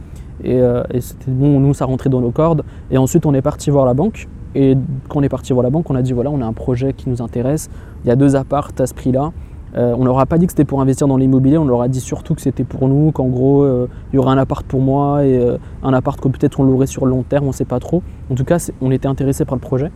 Et, 0.44 0.60
euh, 0.60 0.82
c'était 1.00 1.30
bon, 1.30 1.60
nous, 1.60 1.74
ça 1.74 1.84
rentrait 1.84 2.10
dans 2.10 2.20
nos 2.20 2.30
cordes. 2.30 2.64
Et 2.90 2.98
ensuite, 2.98 3.26
on 3.26 3.34
est 3.34 3.42
parti 3.42 3.70
voir 3.70 3.86
la 3.86 3.94
banque. 3.94 4.28
Et 4.54 4.76
quand 5.08 5.20
on 5.20 5.22
est 5.22 5.28
parti 5.28 5.52
voir 5.52 5.62
la 5.62 5.70
banque, 5.70 5.90
on 5.90 5.94
a 5.94 6.02
dit 6.02 6.12
voilà, 6.12 6.30
on 6.30 6.40
a 6.40 6.46
un 6.46 6.52
projet 6.52 6.92
qui 6.92 7.08
nous 7.08 7.22
intéresse. 7.22 7.68
Il 8.04 8.08
y 8.08 8.10
a 8.10 8.16
deux 8.16 8.36
appartes 8.36 8.80
à 8.80 8.86
ce 8.86 8.94
prix-là. 8.94 9.32
Euh, 9.76 9.94
on 9.98 10.04
leur 10.04 10.18
a 10.18 10.26
pas 10.26 10.38
dit 10.38 10.46
que 10.46 10.52
c'était 10.52 10.64
pour 10.64 10.80
investir 10.80 11.06
dans 11.08 11.16
l'immobilier, 11.16 11.58
on 11.58 11.66
leur 11.66 11.82
a 11.82 11.88
dit 11.88 12.00
surtout 12.00 12.34
que 12.34 12.40
c'était 12.40 12.64
pour 12.64 12.88
nous, 12.88 13.12
qu'en 13.12 13.26
gros 13.26 13.62
euh, 13.62 13.86
il 14.12 14.16
y 14.16 14.18
aurait 14.18 14.32
un 14.32 14.38
appart 14.38 14.66
pour 14.66 14.80
moi 14.80 15.24
et 15.26 15.40
un 15.82 15.92
appart 15.92 16.18
que 16.18 16.28
peut-être 16.28 16.60
on 16.60 16.64
louerait 16.64 16.86
sur 16.86 17.04
le 17.04 17.10
long 17.10 17.22
terme, 17.22 17.44
on 17.44 17.48
ne 17.48 17.52
sait 17.52 17.64
pas 17.64 17.80
trop. 17.80 18.02
En 18.30 18.34
tout 18.34 18.44
cas, 18.44 18.70
on 18.80 18.90
était 18.90 19.08
intéressé 19.08 19.44
par 19.44 19.56
le 19.56 19.60
projet. 19.60 19.90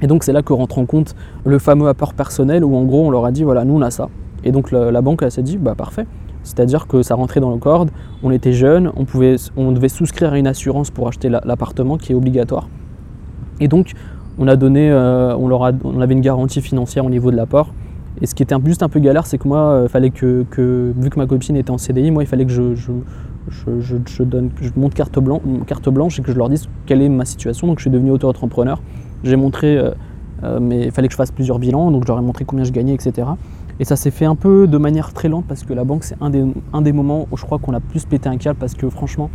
Et 0.00 0.06
donc 0.06 0.24
c'est 0.24 0.32
là 0.32 0.42
que 0.42 0.52
rentre 0.52 0.78
en 0.78 0.86
compte 0.86 1.14
le 1.44 1.58
fameux 1.58 1.88
apport 1.88 2.14
personnel 2.14 2.64
où 2.64 2.74
en 2.76 2.84
gros 2.84 3.06
on 3.06 3.10
leur 3.10 3.24
a 3.24 3.32
dit 3.32 3.44
voilà, 3.44 3.64
nous 3.64 3.74
on 3.74 3.82
a 3.82 3.90
ça. 3.90 4.08
Et 4.44 4.52
donc 4.52 4.70
la, 4.70 5.02
banque, 5.02 5.22
elle 5.22 5.30
s'est 5.30 5.42
dit, 5.42 5.56
bah 5.56 5.74
parfait, 5.74 6.06
C'est-à-dire 6.42 6.86
que 6.86 7.02
ça 7.02 7.14
rentrait 7.14 7.40
dans 7.40 7.50
le 7.50 7.58
corde, 7.58 7.90
on 8.22 8.30
était 8.30 8.52
jeunes, 8.52 8.90
on, 8.96 9.04
pouvait, 9.04 9.36
on 9.56 9.72
devait 9.72 9.88
souscrire 9.88 10.32
à 10.32 10.38
une 10.38 10.46
assurance 10.46 10.90
pour 10.90 11.08
acheter 11.08 11.28
l'appartement 11.28 11.96
qui 11.96 12.12
est 12.12 12.14
obligatoire. 12.14 12.68
Et 13.60 13.68
donc, 13.68 13.92
on 14.38 14.48
a 14.48 14.56
donné, 14.56 14.90
euh, 14.90 15.36
on, 15.36 15.46
leur 15.46 15.64
a, 15.64 15.72
on 15.84 16.00
avait 16.00 16.14
une 16.14 16.20
garantie 16.20 16.60
financière 16.60 17.04
au 17.04 17.10
niveau 17.10 17.30
de 17.30 17.36
l'apport. 17.36 17.72
Et 18.22 18.26
ce 18.26 18.36
qui 18.36 18.44
était 18.44 18.54
juste 18.64 18.84
un 18.84 18.88
peu 18.88 19.00
galère, 19.00 19.26
c'est 19.26 19.36
que 19.36 19.48
moi, 19.48 19.58
euh, 19.58 19.88
fallait 19.88 20.10
que, 20.10 20.46
vu 20.96 21.10
que 21.10 21.18
ma 21.18 21.26
copine 21.26 21.56
était 21.56 21.72
en 21.72 21.78
CDI, 21.78 22.12
moi, 22.12 22.22
il 22.22 22.26
fallait 22.26 22.46
que 22.46 22.52
je, 22.52 22.76
je, 22.76 22.92
montre 24.76 24.94
carte, 24.94 25.18
blanche, 25.88 26.20
et 26.20 26.22
que 26.22 26.30
je 26.30 26.38
leur 26.38 26.48
dise 26.48 26.68
quelle 26.86 27.02
est 27.02 27.08
ma 27.08 27.24
situation. 27.24 27.66
Donc, 27.66 27.80
je 27.80 27.82
suis 27.82 27.90
devenu 27.90 28.12
auto-entrepreneur. 28.12 28.80
J'ai 29.24 29.34
montré, 29.34 29.76
euh, 29.76 30.60
mais 30.60 30.84
il 30.84 30.92
fallait 30.92 31.08
que 31.08 31.12
je 31.12 31.16
fasse 31.16 31.32
plusieurs 31.32 31.58
bilans, 31.58 31.90
donc 31.90 32.04
je 32.04 32.08
leur 32.08 32.18
ai 32.18 32.22
montré 32.22 32.44
combien 32.44 32.64
je 32.64 32.70
gagnais, 32.70 32.94
etc. 32.94 33.26
Et 33.80 33.84
ça 33.84 33.96
s'est 33.96 34.12
fait 34.12 34.26
un 34.26 34.36
peu 34.36 34.68
de 34.68 34.78
manière 34.78 35.12
très 35.12 35.28
lente 35.28 35.46
parce 35.48 35.64
que 35.64 35.72
la 35.72 35.82
banque, 35.82 36.04
c'est 36.04 36.16
un 36.20 36.30
des, 36.30 36.44
un 36.72 36.82
des 36.82 36.92
moments 36.92 37.26
où 37.32 37.36
je 37.36 37.44
crois 37.44 37.58
qu'on 37.58 37.74
a 37.74 37.80
plus 37.80 38.04
pété 38.04 38.28
un 38.28 38.36
câble 38.36 38.58
parce 38.60 38.74
que 38.74 38.88
franchement, 38.88 39.30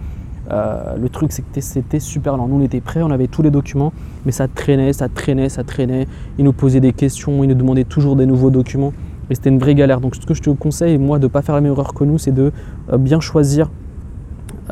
euh, 0.51 0.95
le 0.97 1.09
truc, 1.09 1.31
c'était 1.31 1.99
super 1.99 2.37
lent. 2.37 2.47
Nous, 2.47 2.57
on 2.57 2.63
était 2.63 2.81
prêts, 2.81 3.01
on 3.01 3.11
avait 3.11 3.27
tous 3.27 3.41
les 3.41 3.51
documents, 3.51 3.91
mais 4.25 4.31
ça 4.31 4.47
traînait, 4.47 4.93
ça 4.93 5.09
traînait, 5.09 5.49
ça 5.49 5.63
traînait. 5.63 6.07
Ils 6.37 6.45
nous 6.45 6.53
posaient 6.53 6.79
des 6.79 6.93
questions, 6.93 7.43
ils 7.43 7.47
nous 7.47 7.55
demandaient 7.55 7.83
toujours 7.83 8.15
des 8.15 8.25
nouveaux 8.25 8.49
documents. 8.49 8.93
Et 9.29 9.35
c'était 9.35 9.49
une 9.49 9.59
vraie 9.59 9.75
galère. 9.75 9.99
Donc, 9.99 10.15
ce 10.15 10.25
que 10.25 10.33
je 10.33 10.41
te 10.41 10.49
conseille, 10.49 10.97
moi, 10.97 11.19
de 11.19 11.23
ne 11.23 11.27
pas 11.27 11.41
faire 11.41 11.55
la 11.55 11.61
même 11.61 11.73
erreur 11.73 11.93
que 11.93 12.03
nous, 12.03 12.17
c'est 12.17 12.31
de 12.31 12.51
euh, 12.91 12.97
bien 12.97 13.19
choisir. 13.19 13.69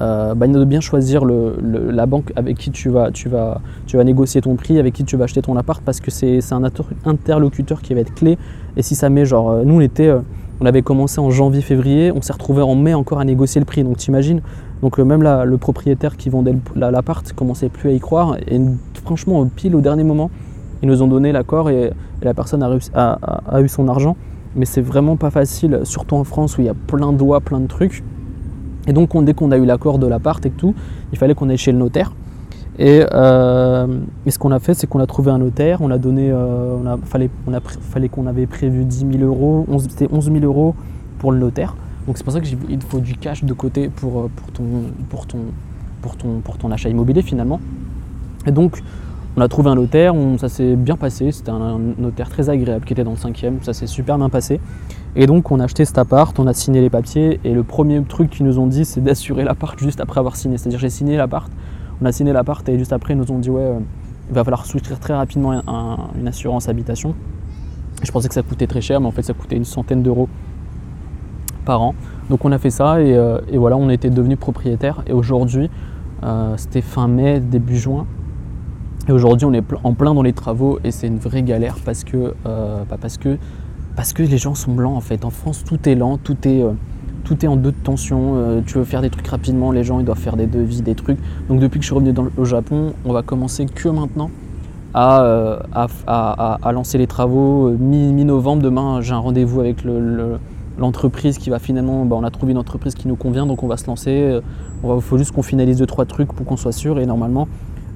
Euh, 0.02 0.34
bah, 0.36 0.46
de 0.48 0.66
bien 0.66 0.82
choisir 0.82 1.24
la 1.24 2.06
banque 2.06 2.34
avec 2.36 2.58
qui 2.58 2.70
tu 2.70 2.90
vas, 2.90 3.12
tu, 3.12 3.30
vas, 3.30 3.62
tu 3.86 3.96
vas 3.96 4.04
négocier 4.04 4.42
ton 4.42 4.56
prix, 4.56 4.78
avec 4.78 4.94
qui 4.94 5.06
tu 5.06 5.16
vas 5.16 5.24
acheter 5.24 5.42
ton 5.42 5.56
appart, 5.56 5.82
parce 5.82 6.02
que 6.02 6.12
c'est 6.12 6.42
un 6.52 6.64
interlocuteur 7.06 7.82
qui 7.82 7.94
va 7.94 8.02
être 8.02 8.14
clé. 8.14 8.38
Et 8.76 8.82
si 8.82 8.94
ça 8.94 9.10
met, 9.10 9.26
genre, 9.26 9.64
nous, 9.64 9.76
on 9.76 9.80
était 9.80 10.12
on 10.62 10.66
avait 10.66 10.82
commencé 10.82 11.20
en 11.20 11.30
janvier-février, 11.30 12.12
on 12.16 12.22
s'est 12.22 12.34
retrouvé 12.34 12.62
en 12.62 12.76
mai 12.76 12.94
encore 12.94 13.20
à 13.20 13.26
négocier 13.26 13.60
le 13.60 13.66
prix. 13.66 13.84
Donc 13.84 13.98
t'imagines, 13.98 14.42
donc 14.82 15.00
euh, 15.00 15.04
même 15.04 15.24
le 15.24 15.58
propriétaire 15.58 16.18
qui 16.18 16.30
vendait 16.30 16.56
l'appart 16.76 17.34
commençait 17.34 17.70
plus 17.70 17.90
à 17.90 17.94
y 17.94 18.00
croire. 18.00 18.38
Et 18.48 18.60
franchement, 19.04 19.46
pile 19.48 19.76
au 19.76 19.82
dernier 19.82 20.04
moment, 20.04 20.30
ils 20.82 20.90
nous 20.90 21.02
ont 21.02 21.08
donné 21.08 21.32
l'accord 21.32 21.70
et, 21.70 21.92
la 22.22 22.34
personne 22.34 22.64
a, 22.64 23.62
eu 23.62 23.68
son 23.68 23.88
argent. 23.88 24.16
Mais 24.56 24.66
c'est 24.66 24.82
vraiment 24.82 25.16
pas 25.18 25.30
facile, 25.30 25.82
surtout 25.84 26.16
en 26.16 26.24
France 26.24 26.58
où 26.58 26.62
il 26.62 26.66
y 26.66 26.70
a 26.70 26.74
plein 26.74 27.12
de 27.12 27.20
lois, 27.20 27.42
plein 27.42 27.60
de 27.60 27.68
trucs. 27.68 28.04
Et 28.88 28.94
donc 28.94 29.24
dès 29.24 29.34
qu'on 29.34 29.52
a 29.52 29.58
eu 29.58 29.66
l'accord 29.66 30.00
de 30.00 30.08
l'appart 30.08 30.44
et 30.46 30.50
tout, 30.50 30.74
il 31.12 31.18
fallait 31.18 31.36
qu'on 31.36 31.50
aille 31.50 31.58
chez 31.58 31.72
le 31.72 31.78
notaire. 31.78 32.14
Euh, 32.80 33.88
et, 34.26 34.32
ce 34.32 34.40
qu'on 34.40 34.52
a 34.52 34.60
fait, 34.60 34.74
c'est 34.74 34.88
qu'on 34.88 35.00
a 35.00 35.06
trouvé 35.06 35.32
un 35.32 35.38
notaire, 35.38 35.82
on 35.82 35.92
a 35.92 35.98
donné, 35.98 36.30
euh, 36.32 36.78
on 36.84 36.88
a, 36.88 36.98
fallait 36.98 38.10
qu'on 38.10 38.28
avait 38.28 38.48
prévu 38.48 38.84
10 38.84 39.06
000 39.20 39.24
euros, 39.24 39.66
c'était 39.80 40.08
11 40.12 40.32
000 40.32 40.44
euros 40.44 40.76
pour 41.20 41.32
le 41.32 41.40
notaire. 41.40 41.76
Donc 42.08 42.18
c'est 42.18 42.24
pour 42.24 42.34
ça 42.34 42.42
qu'il 42.42 42.82
faut 42.82 43.00
du 43.00 43.16
cash 43.16 43.44
de 43.44 43.54
côté 43.54 43.90
pour, 43.90 44.22
euh, 44.22 44.32
pour 45.10 46.58
ton 46.58 46.72
achat 46.72 46.90
immobilier 46.90 47.22
finalement. 47.22 47.60
Et 48.46 48.52
donc 48.52 48.82
on 49.38 49.42
a 49.42 49.48
trouvé 49.50 49.70
un 49.70 49.76
notaire, 49.76 50.14
ça 50.38 50.48
s'est 50.48 50.76
bien 50.76 50.96
passé, 50.96 51.32
c'était 51.32 51.50
un, 51.50 51.78
notaire 51.98 52.30
très 52.30 52.50
agréable 52.50 52.86
qui 52.86 52.94
était 52.94 53.04
dans 53.04 53.12
le 53.12 53.18
cinquième, 53.18 53.62
ça 53.64 53.74
s'est 53.74 53.88
super 53.88 54.18
bien 54.18 54.30
passé. 54.30 54.62
Et 55.18 55.26
donc 55.28 55.52
on 55.52 55.60
a 55.60 55.66
acheté 55.66 55.84
cet 55.84 55.98
appart, 55.98 56.38
on 56.40 56.48
a 56.48 56.54
signé 56.54 56.80
les 56.80 56.90
papiers 56.90 57.40
et 57.44 57.54
le 57.54 57.64
premier 57.64 58.02
truc 58.04 58.30
qu'ils 58.30 58.46
nous 58.46 58.60
ont 58.60 58.68
dit 58.68 58.86
c'est 58.86 59.02
d'assurer 59.02 59.44
l'appart 59.44 59.78
juste 59.80 60.00
après 60.00 60.20
avoir 60.20 60.36
signé. 60.36 60.58
C'est-à-dire 60.58 60.80
j'ai 60.80 60.90
signé 60.90 61.18
l'appart, 61.18 61.52
on 62.02 62.06
a 62.06 62.12
signé 62.12 62.34
l'appart 62.34 62.68
et 62.70 62.78
juste 62.78 62.94
après, 62.94 63.14
ils 63.14 63.18
nous 63.18 63.32
ont 63.32 63.40
dit 63.40 63.50
ouais, 63.50 63.62
euh, 63.62 63.80
il 64.30 64.36
va 64.36 64.44
falloir 64.44 64.66
souscrire 64.66 65.00
très 65.00 65.14
rapidement 65.14 65.62
une 66.18 66.28
assurance 66.28 66.68
habitation. 66.68 67.14
Je 68.04 68.12
pensais 68.12 68.28
que 68.28 68.34
ça 68.34 68.42
coûtait 68.42 68.68
très 68.68 68.82
cher, 68.82 69.00
mais 69.00 69.08
en 69.08 69.12
fait, 69.12 69.22
ça 69.22 69.34
coûtait 69.34 69.56
une 69.56 69.66
centaine 69.66 70.04
d'euros 70.04 70.28
par 71.66 71.82
an. 71.82 71.96
Donc 72.30 72.46
on 72.46 72.52
a 72.52 72.58
fait 72.58 72.70
ça 72.70 73.02
et, 73.02 73.16
euh, 73.16 73.40
voilà, 73.54 73.78
on 73.78 73.90
était 73.90 74.10
devenu 74.10 74.38
propriétaire. 74.38 75.04
Et 75.08 75.14
aujourd'hui, 75.14 75.70
euh, 76.24 76.54
c'était 76.58 76.82
fin 76.82 77.08
mai, 77.08 77.40
début 77.40 77.78
juin. 77.78 78.06
Et 79.08 79.12
aujourd'hui, 79.12 79.46
on 79.46 79.54
est 79.54 79.64
en 79.84 79.94
plein 79.94 80.14
dans 80.14 80.24
les 80.24 80.34
travaux 80.34 80.80
et 80.84 80.92
c'est 80.92 81.08
une 81.08 81.20
vraie 81.20 81.44
galère 81.44 81.76
parce 81.86 82.04
que, 82.04 82.34
bah, 82.44 82.98
parce 83.00 83.18
que, 83.18 83.38
parce 83.96 84.14
que 84.14 84.24
les 84.24 84.38
gens 84.38 84.56
sont 84.56 84.74
blancs 84.74 84.96
en 84.96 85.02
fait. 85.02 85.26
En 85.26 85.30
France, 85.30 85.64
tout 85.64 85.88
est 85.88 85.96
lent, 85.96 86.18
tout 86.18 86.48
est 86.48 86.64
tout 87.26 87.44
est 87.44 87.50
en 87.50 87.58
deux 87.58 87.72
de 87.72 87.78
tension. 87.78 88.36
Euh, 88.36 88.62
tu 88.66 88.78
veux 88.78 88.86
faire 88.86 89.02
des 89.02 89.10
trucs 89.10 89.28
rapidement, 89.28 89.72
les 89.72 89.84
gens 89.84 90.00
ils 90.00 90.06
doivent 90.06 90.20
faire 90.20 90.38
des 90.38 90.48
devis, 90.48 90.82
des 90.82 90.96
trucs. 90.96 91.20
Donc 91.50 91.60
depuis 91.60 91.80
que 91.80 91.84
je 91.84 91.88
suis 91.88 91.96
revenu 91.96 92.14
au 92.38 92.46
Japon, 92.46 92.94
on 93.04 93.12
va 93.12 93.24
commencer 93.24 93.66
que 93.66 93.90
maintenant 93.90 94.30
à, 94.94 95.24
euh, 95.24 95.60
à, 96.08 96.72
lancer 96.72 96.98
les 96.98 97.08
travaux. 97.08 97.68
Euh, 97.68 97.78
mi-novembre, 97.78 98.62
demain 98.62 99.02
j'ai 99.02 99.14
un 99.14 99.18
rendez-vous 99.18 99.60
avec 99.60 99.84
l'entreprise 100.78 101.38
qui 101.38 101.50
va 101.50 101.60
finalement, 101.60 102.06
bah, 102.06 102.16
on 102.20 102.24
a 102.24 102.32
trouvé 102.32 102.52
une 102.52 102.58
entreprise 102.58 102.96
qui 102.96 103.08
nous 103.08 103.16
convient, 103.16 103.46
donc 103.46 103.64
on 103.64 103.68
va 103.68 103.78
se 103.78 103.88
lancer. 103.88 104.40
Il 104.84 105.02
faut 105.02 105.18
juste 105.18 105.32
qu'on 105.32 105.44
finalise 105.44 105.78
deux 105.78 105.86
trois 105.86 106.06
trucs 106.06 106.32
pour 106.34 106.46
qu'on 106.46 106.58
soit 106.58 106.72
sûr 106.72 107.00
et 107.00 107.06
normalement 107.06 107.48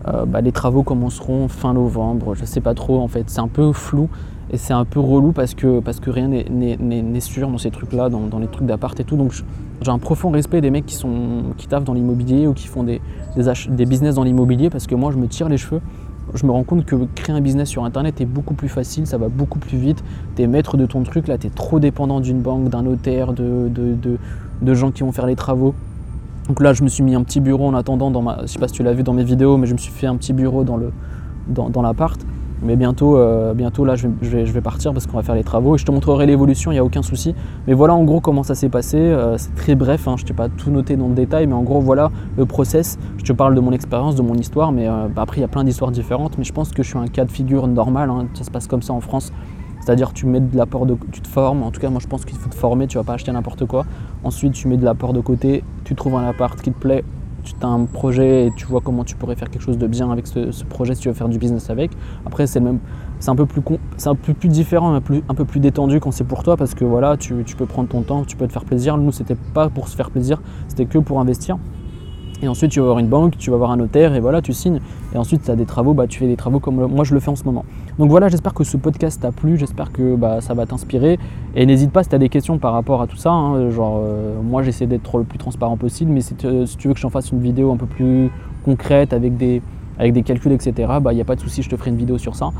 bah, 0.05 0.41
les 0.41 0.51
travaux 0.51 0.81
commenceront 0.81 1.48
fin 1.48 1.74
novembre. 1.74 2.33
Je 2.36 2.45
sais 2.45 2.62
pas 2.62 2.74
trop 2.74 3.00
en 3.00 3.07
fait, 3.07 3.25
c'est 3.27 3.41
un 3.41 3.48
peu 3.48 3.74
flou. 3.74 4.09
Et 4.51 4.57
c'est 4.57 4.74
un 4.74 4.86
peu 4.86 5.00
relou 5.00 5.31
parce 5.31 5.53
que, 5.53 5.79
parce 5.79 6.00
que 6.00 6.09
rien 6.09 6.27
n'est 6.27 7.19
sûr 7.19 7.50
dans 7.50 7.57
ces 7.57 7.69
trucs-là, 7.69 8.09
dans, 8.09 8.39
les 8.39 8.48
trucs 8.48 8.65
d'appart 8.65 9.00
et 9.00 9.03
tout. 9.03 9.15
Donc 9.15 9.33
j'ai 9.81 9.91
un 9.91 10.00
profond 10.00 10.31
respect 10.31 10.62
des 10.62 10.71
mecs 10.71 10.86
qui, 10.86 10.95
sont, 10.95 11.53
qui 11.57 11.67
taffent 11.67 11.83
dans 11.83 11.93
l'immobilier 11.93 12.48
ou 12.48 12.53
qui 12.53 12.67
font 12.67 12.83
des, 12.83 13.00
des, 13.36 13.86
business 13.86 14.15
dans 14.15 14.24
l'immobilier 14.24 14.69
parce 14.69 14.88
que 14.88 14.95
moi 14.95 15.12
je 15.12 15.17
me 15.17 15.27
tire 15.27 15.50
les 15.50 15.57
cheveux. 15.57 15.81
Je 16.33 16.45
me 16.45 16.51
rends 16.51 16.63
compte 16.63 16.86
que 16.86 16.95
créer 17.15 17.36
un 17.36 17.41
business 17.41 17.69
sur 17.69 17.83
internet 17.83 18.21
est 18.21 18.25
beaucoup 18.25 18.53
plus 18.53 18.69
facile, 18.69 19.07
ça 19.07 19.17
va 19.17 19.29
beaucoup 19.29 19.59
plus 19.59 19.77
vite. 19.77 20.03
Tu 20.36 20.43
es 20.43 20.48
maître 20.48 20.77
de 20.77 20.86
ton 20.86 21.03
truc, 21.03 21.27
là 21.27 21.38
tu 21.38 21.48
es 21.48 21.50
trop 21.50 21.79
dépendant 21.79 22.19
d'une 22.19 22.41
banque, 22.41 22.69
d'un 22.69 22.83
notaire, 22.83 23.33
de, 23.33 24.17
gens 24.74 24.91
qui 24.91 25.03
vont 25.03 25.12
faire 25.12 25.25
les 25.25 25.36
travaux. 25.36 25.74
Donc 26.48 26.62
là 26.62 26.74
je 26.74 26.83
me 26.83 26.89
suis 26.89 27.03
mis 27.03 27.15
un 27.15 27.24
petit 27.24 27.39
bureau 27.39 27.67
en 27.67 27.74
attendant, 27.74 28.12
dans 28.12 28.21
ma, 28.21 28.39
je 28.41 28.48
sais 28.48 28.59
pas 28.59 28.67
si 28.67 28.74
tu 28.74 28.83
l'as 28.83 28.93
vu 28.93 29.03
dans 29.03 29.13
mes 29.13 29.24
vidéos, 29.24 29.57
mais 29.57 29.67
je 29.67 29.74
me 29.74 29.77
suis 29.77 29.91
fait 29.91 30.07
un 30.07 30.15
petit 30.15 30.33
bureau 30.33 30.63
dans 30.63 30.77
l'appart. 30.77 32.19
Dans, 32.19 32.29
mais 32.61 32.75
bientôt, 32.75 33.17
euh, 33.17 33.53
bientôt 33.53 33.85
là, 33.85 33.95
je 33.95 34.07
vais, 34.07 34.61
partir 34.61 34.91
parce 34.91 35.07
qu'on 35.07 35.17
va 35.17 35.23
faire 35.23 35.35
les 35.35 35.43
travaux 35.43 35.75
et 35.75 35.77
je 35.77 35.85
te 35.85 35.91
montrerai 35.91 36.25
l'évolution, 36.25 36.71
il 36.71 36.75
n'y 36.75 36.79
a 36.79 36.83
aucun 36.83 37.01
souci. 37.01 37.33
Mais 37.67 37.73
voilà 37.73 37.93
en 37.93 38.03
gros 38.03 38.19
comment 38.19 38.43
ça 38.43 38.55
s'est 38.55 38.69
passé. 38.69 38.97
Euh, 38.97 39.37
c'est 39.37 39.55
très 39.55 39.75
bref, 39.75 40.07
hein, 40.07 40.15
je 40.17 40.23
ne 40.23 40.27
t'ai 40.27 40.33
pas 40.33 40.49
tout 40.49 40.69
noté 40.69 40.97
dans 40.97 41.07
le 41.07 41.13
détail, 41.13 41.47
mais 41.47 41.53
en 41.53 41.63
gros 41.63 41.79
voilà 41.79 42.11
le 42.37 42.45
process. 42.45 42.99
Je 43.17 43.23
te 43.23 43.31
parle 43.31 43.55
de 43.55 43.61
mon 43.61 43.71
expérience, 43.71 44.15
de 44.15 44.21
mon 44.21 44.35
histoire, 44.35 44.71
mais 44.71 44.87
euh, 44.87 45.07
bah, 45.13 45.21
après 45.21 45.37
il 45.37 45.41
y 45.41 45.45
a 45.45 45.47
plein 45.47 45.63
d'histoires 45.63 45.91
différentes. 45.91 46.37
Mais 46.37 46.43
je 46.43 46.51
pense 46.51 46.71
que 46.71 46.83
je 46.83 46.89
suis 46.89 46.97
un 46.97 47.07
cas 47.07 47.23
de 47.23 47.31
figure 47.31 47.67
normal, 47.67 48.09
hein. 48.09 48.27
ça 48.33 48.43
se 48.43 48.51
passe 48.51 48.67
comme 48.67 48.81
ça 48.81 48.93
en 48.93 49.01
France. 49.01 49.31
C'est-à-dire 49.79 50.11
tu 50.11 50.25
mets 50.25 50.41
de 50.41 50.57
l'apport 50.57 50.85
de, 50.85 50.97
tu 51.11 51.21
te 51.21 51.27
formes. 51.27 51.63
En 51.63 51.71
tout 51.71 51.79
cas 51.79 51.89
moi 51.89 52.01
je 52.01 52.07
pense 52.07 52.25
qu'il 52.25 52.37
faut 52.37 52.49
te 52.49 52.55
former, 52.55 52.87
tu 52.87 52.97
vas 52.97 53.05
pas 53.05 53.13
acheter 53.13 53.31
n'importe 53.31 53.65
quoi. 53.65 53.85
Ensuite 54.25 54.53
tu 54.53 54.67
mets 54.67 54.77
de 54.77 54.83
l'apport 54.83 55.13
de 55.13 55.21
côté, 55.21 55.63
tu 55.85 55.95
trouves 55.95 56.15
un 56.15 56.27
appart 56.27 56.61
qui 56.61 56.71
te 56.71 56.77
plaît, 56.77 57.05
tu 57.43 57.53
as 57.62 57.67
un 57.67 57.86
projet 57.86 58.48
et 58.48 58.51
tu 58.55 58.65
vois 58.65 58.81
comment 58.81 59.03
tu 59.03 59.15
pourrais 59.15 59.36
faire 59.36 59.50
quelque 59.50 59.62
chose 59.62 59.77
de 59.77 59.88
bien 59.88 60.12
avec 60.12 60.27
ce, 60.27 60.63
projet 60.65 60.96
si 60.96 61.01
tu 61.01 61.08
veux 61.10 61.13
faire 61.13 61.29
du 61.29 61.38
business 61.38 61.69
avec. 61.69 61.91
Après, 62.25 62.48
c'est 62.48 62.60
un 62.60 63.36
peu 63.36 63.46
plus, 63.46 64.50
différent, 64.50 64.93
un 64.93 65.01
peu 65.01 65.46
plus 65.46 65.60
détendu 65.60 66.00
quand 66.00 66.12
c'est 66.12 66.24
pour 66.24 66.43
toi 66.43 66.58
parce 66.58 66.74
que 66.74 66.86
voilà, 66.86 67.17
tu, 67.17 67.43
tu, 67.46 67.55
peux 67.55 67.65
prendre 67.65 67.89
ton 67.89 68.01
temps, 68.01 68.24
tu 68.24 68.36
peux 68.36 68.48
te 68.48 68.53
faire 68.53 68.65
plaisir. 68.65 68.98
Nous, 68.98 69.12
c'était 69.12 69.38
pas 69.53 69.69
pour 69.69 69.88
se 69.88 69.96
faire 69.96 70.12
plaisir, 70.12 70.41
c'était 70.67 70.86
que 70.86 70.98
pour 71.00 71.19
investir. 71.19 71.58
Et 72.41 72.48
ensuite, 72.48 72.72
tu 72.72 72.79
vas 72.79 72.86
avoir 72.86 73.00
une 73.00 73.08
banque, 73.08 73.38
tu 73.38 73.50
vas 73.50 73.55
avoir 73.55 73.72
un 73.72 73.77
notaire 73.77 74.15
et 74.15 74.19
voilà, 74.19 74.41
tu 74.41 74.53
signes. 74.53 74.79
Et 75.13 75.17
ensuite, 75.17 75.43
tu 75.43 75.51
as 75.51 75.55
des 75.55 75.65
travaux, 75.65 75.93
bah, 75.93 76.08
tu 76.08 76.19
fais 76.19 76.27
des 76.27 76.38
travaux 76.38 76.60
comme 76.60 76.88
moi 76.88 77.03
je 77.03 77.13
le 77.13 77.19
fais 77.19 77.29
en 77.29 77.36
ce 77.36 77.43
moment. 77.43 77.65
Donc 77.98 78.10
voilà, 78.10 78.29
j'espère 78.29 78.53
que 78.53 78.63
ce 78.63 78.77
podcast 78.77 79.22
t'a 79.22 79.31
plu, 79.31 79.58
j'espère 79.58 79.91
que 79.91 80.15
bah, 80.15 80.39
ça 80.39 80.53
va 80.53 80.65
t'inspirer. 80.65 81.19
Et 81.55 81.65
n'hésite 81.65 81.91
pas 81.91 82.03
si 82.03 82.10
tu 82.10 82.15
as 82.15 82.19
des 82.19 82.29
questions 82.29 82.58
par 82.58 82.74
rapport 82.74 83.01
à 83.01 83.08
tout 83.08 83.17
ça. 83.17 83.31
Hein, 83.31 83.69
genre, 83.72 84.01
euh, 84.01 84.41
moi 84.41 84.63
j'essaie 84.63 84.88
d'être 84.88 85.17
le 85.17 85.25
plus 85.25 85.38
transparent 85.38 85.75
possible, 85.75 86.12
mais 86.12 86.22
si, 86.22 86.36
tu 86.36 86.48
veux 86.48 86.93
que 86.93 87.00
j'en 87.00 87.10
fasse 87.10 87.31
une 87.31 87.41
vidéo 87.41 87.72
un 87.72 87.77
peu 87.77 87.88
plus 87.88 88.31
concrète 88.63 89.12
avec 89.12 89.36
des, 89.36 89.62
avec 89.98 90.13
des 90.13 90.24
calculs, 90.24 90.53
etc., 90.53 90.74
il 91.10 91.15
n'y 91.15 91.22
a 91.22 91.25
pas 91.25 91.36
de 91.36 91.41
souci, 91.41 91.62
je 91.62 91.69
te 91.69 91.75
ferai 91.75 91.89
une 91.89 91.98
vidéo 91.98 92.17
sur 92.17 92.36
ça. 92.36 92.51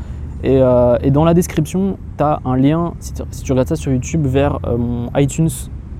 Et, 0.42 0.58
euh, 0.60 0.98
dans 1.10 1.24
la 1.24 1.34
description, 1.34 1.96
tu 2.18 2.24
as 2.24 2.40
un 2.44 2.56
lien, 2.56 2.92
si 2.98 3.12
tu, 3.14 3.52
regardes 3.52 3.68
ça 3.68 3.76
sur 3.76 3.92
YouTube, 3.92 4.26
vers 4.26 4.58
euh, 4.66 4.76
mon 4.76 5.08
iTunes, 5.16 5.50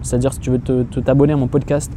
c'est-à-dire 0.03 0.33
si 0.33 0.41
tu 0.41 0.51
veux 0.51 0.59
t'abonner 0.59 1.33
à 1.35 1.37
mon 1.37 1.47
podcast 1.47 1.93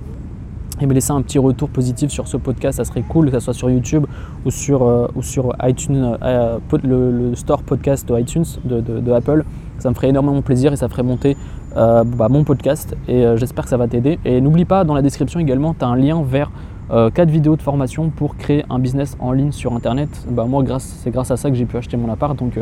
et 0.79 0.85
me 0.85 0.93
laisser 0.93 1.11
un 1.11 1.21
petit 1.21 1.39
retour 1.39 1.69
positif 1.69 2.09
sur 2.09 2.27
ce 2.27 2.37
podcast, 2.37 2.77
ça 2.77 2.85
serait 2.85 3.03
cool, 3.03 3.27
que 3.27 3.39
ce 3.39 3.45
soit 3.45 3.53
sur 3.53 3.69
YouTube 3.69 4.05
ou 4.45 4.51
sur, 4.51 4.83
euh, 4.83 5.07
ou 5.15 5.21
sur 5.21 5.55
iTunes, 5.63 6.17
euh, 6.21 6.57
le, 6.83 7.35
store 7.35 7.63
podcast 7.63 8.07
de 8.07 8.19
iTunes 8.19 8.45
de, 8.65 9.11
Apple. 9.11 9.43
Ça 9.79 9.89
me 9.89 9.95
ferait 9.95 10.09
énormément 10.09 10.41
plaisir 10.41 10.73
et 10.73 10.75
ça 10.75 10.87
ferait 10.87 11.03
monter 11.03 11.35
euh, 11.75 12.03
bah, 12.03 12.29
mon 12.29 12.43
podcast 12.43 12.95
et 13.07 13.25
j'espère 13.35 13.65
que 13.65 13.69
ça 13.69 13.77
va 13.77 13.87
t'aider. 13.87 14.19
Et 14.25 14.41
n'oublie 14.41 14.65
pas, 14.65 14.83
dans 14.83 14.93
la 14.93 15.01
description 15.01 15.39
également, 15.39 15.73
tu 15.73 15.83
as 15.83 15.87
un 15.87 15.95
lien 15.95 16.21
vers 16.23 16.51
4 16.89 17.29
vidéos 17.29 17.55
de 17.55 17.61
formation 17.61 18.09
pour 18.09 18.35
créer 18.35 18.65
un 18.69 18.77
business 18.77 19.17
en 19.19 19.31
ligne 19.31 19.51
sur 19.51 19.73
Internet. 19.73 20.09
Bah, 20.29 20.45
moi, 20.45 20.63
c'est 20.79 21.11
grâce 21.11 21.31
à 21.31 21.37
ça 21.37 21.49
que 21.49 21.55
j'ai 21.55 21.65
pu 21.65 21.77
acheter 21.77 21.97
mon 21.97 22.11
appart. 22.11 22.37
Donc, 22.37 22.59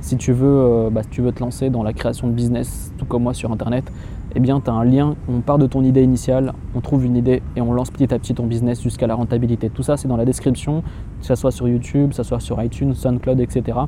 si 0.00 0.16
tu, 0.16 0.32
veux, 0.32 0.88
bah, 0.90 1.02
si 1.04 1.08
tu 1.08 1.22
veux 1.22 1.32
te 1.32 1.40
lancer 1.40 1.70
dans 1.70 1.82
la 1.82 1.92
création 1.92 2.28
de 2.28 2.32
business, 2.32 2.92
tout 2.98 3.06
comme 3.06 3.22
moi 3.22 3.34
sur 3.34 3.50
Internet, 3.50 3.84
eh 4.34 4.40
bien, 4.40 4.60
tu 4.60 4.70
as 4.70 4.72
un 4.72 4.84
lien, 4.84 5.14
on 5.28 5.40
part 5.40 5.58
de 5.58 5.66
ton 5.66 5.82
idée 5.82 6.02
initiale, 6.02 6.52
on 6.74 6.80
trouve 6.80 7.04
une 7.04 7.16
idée 7.16 7.42
et 7.56 7.60
on 7.60 7.72
lance 7.72 7.90
petit 7.90 8.12
à 8.12 8.18
petit 8.18 8.34
ton 8.34 8.46
business 8.46 8.82
jusqu'à 8.82 9.06
la 9.06 9.14
rentabilité. 9.14 9.70
Tout 9.70 9.82
ça, 9.82 9.96
c'est 9.96 10.08
dans 10.08 10.16
la 10.16 10.24
description, 10.24 10.82
que 11.20 11.26
ce 11.26 11.34
soit 11.34 11.50
sur 11.50 11.68
YouTube, 11.68 12.10
que 12.10 12.16
ce 12.16 12.22
soit 12.22 12.40
sur 12.40 12.62
iTunes, 12.62 12.94
SoundCloud, 12.94 13.40
etc. 13.40 13.78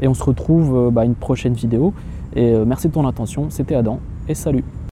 Et 0.00 0.08
on 0.08 0.14
se 0.14 0.24
retrouve 0.24 0.74
à 0.74 0.78
euh, 0.78 0.90
bah, 0.90 1.04
une 1.04 1.14
prochaine 1.14 1.54
vidéo. 1.54 1.92
Et 2.34 2.52
euh, 2.52 2.64
merci 2.64 2.88
de 2.88 2.92
ton 2.92 3.06
attention, 3.06 3.46
c'était 3.50 3.74
Adam, 3.74 4.00
et 4.28 4.34
salut 4.34 4.64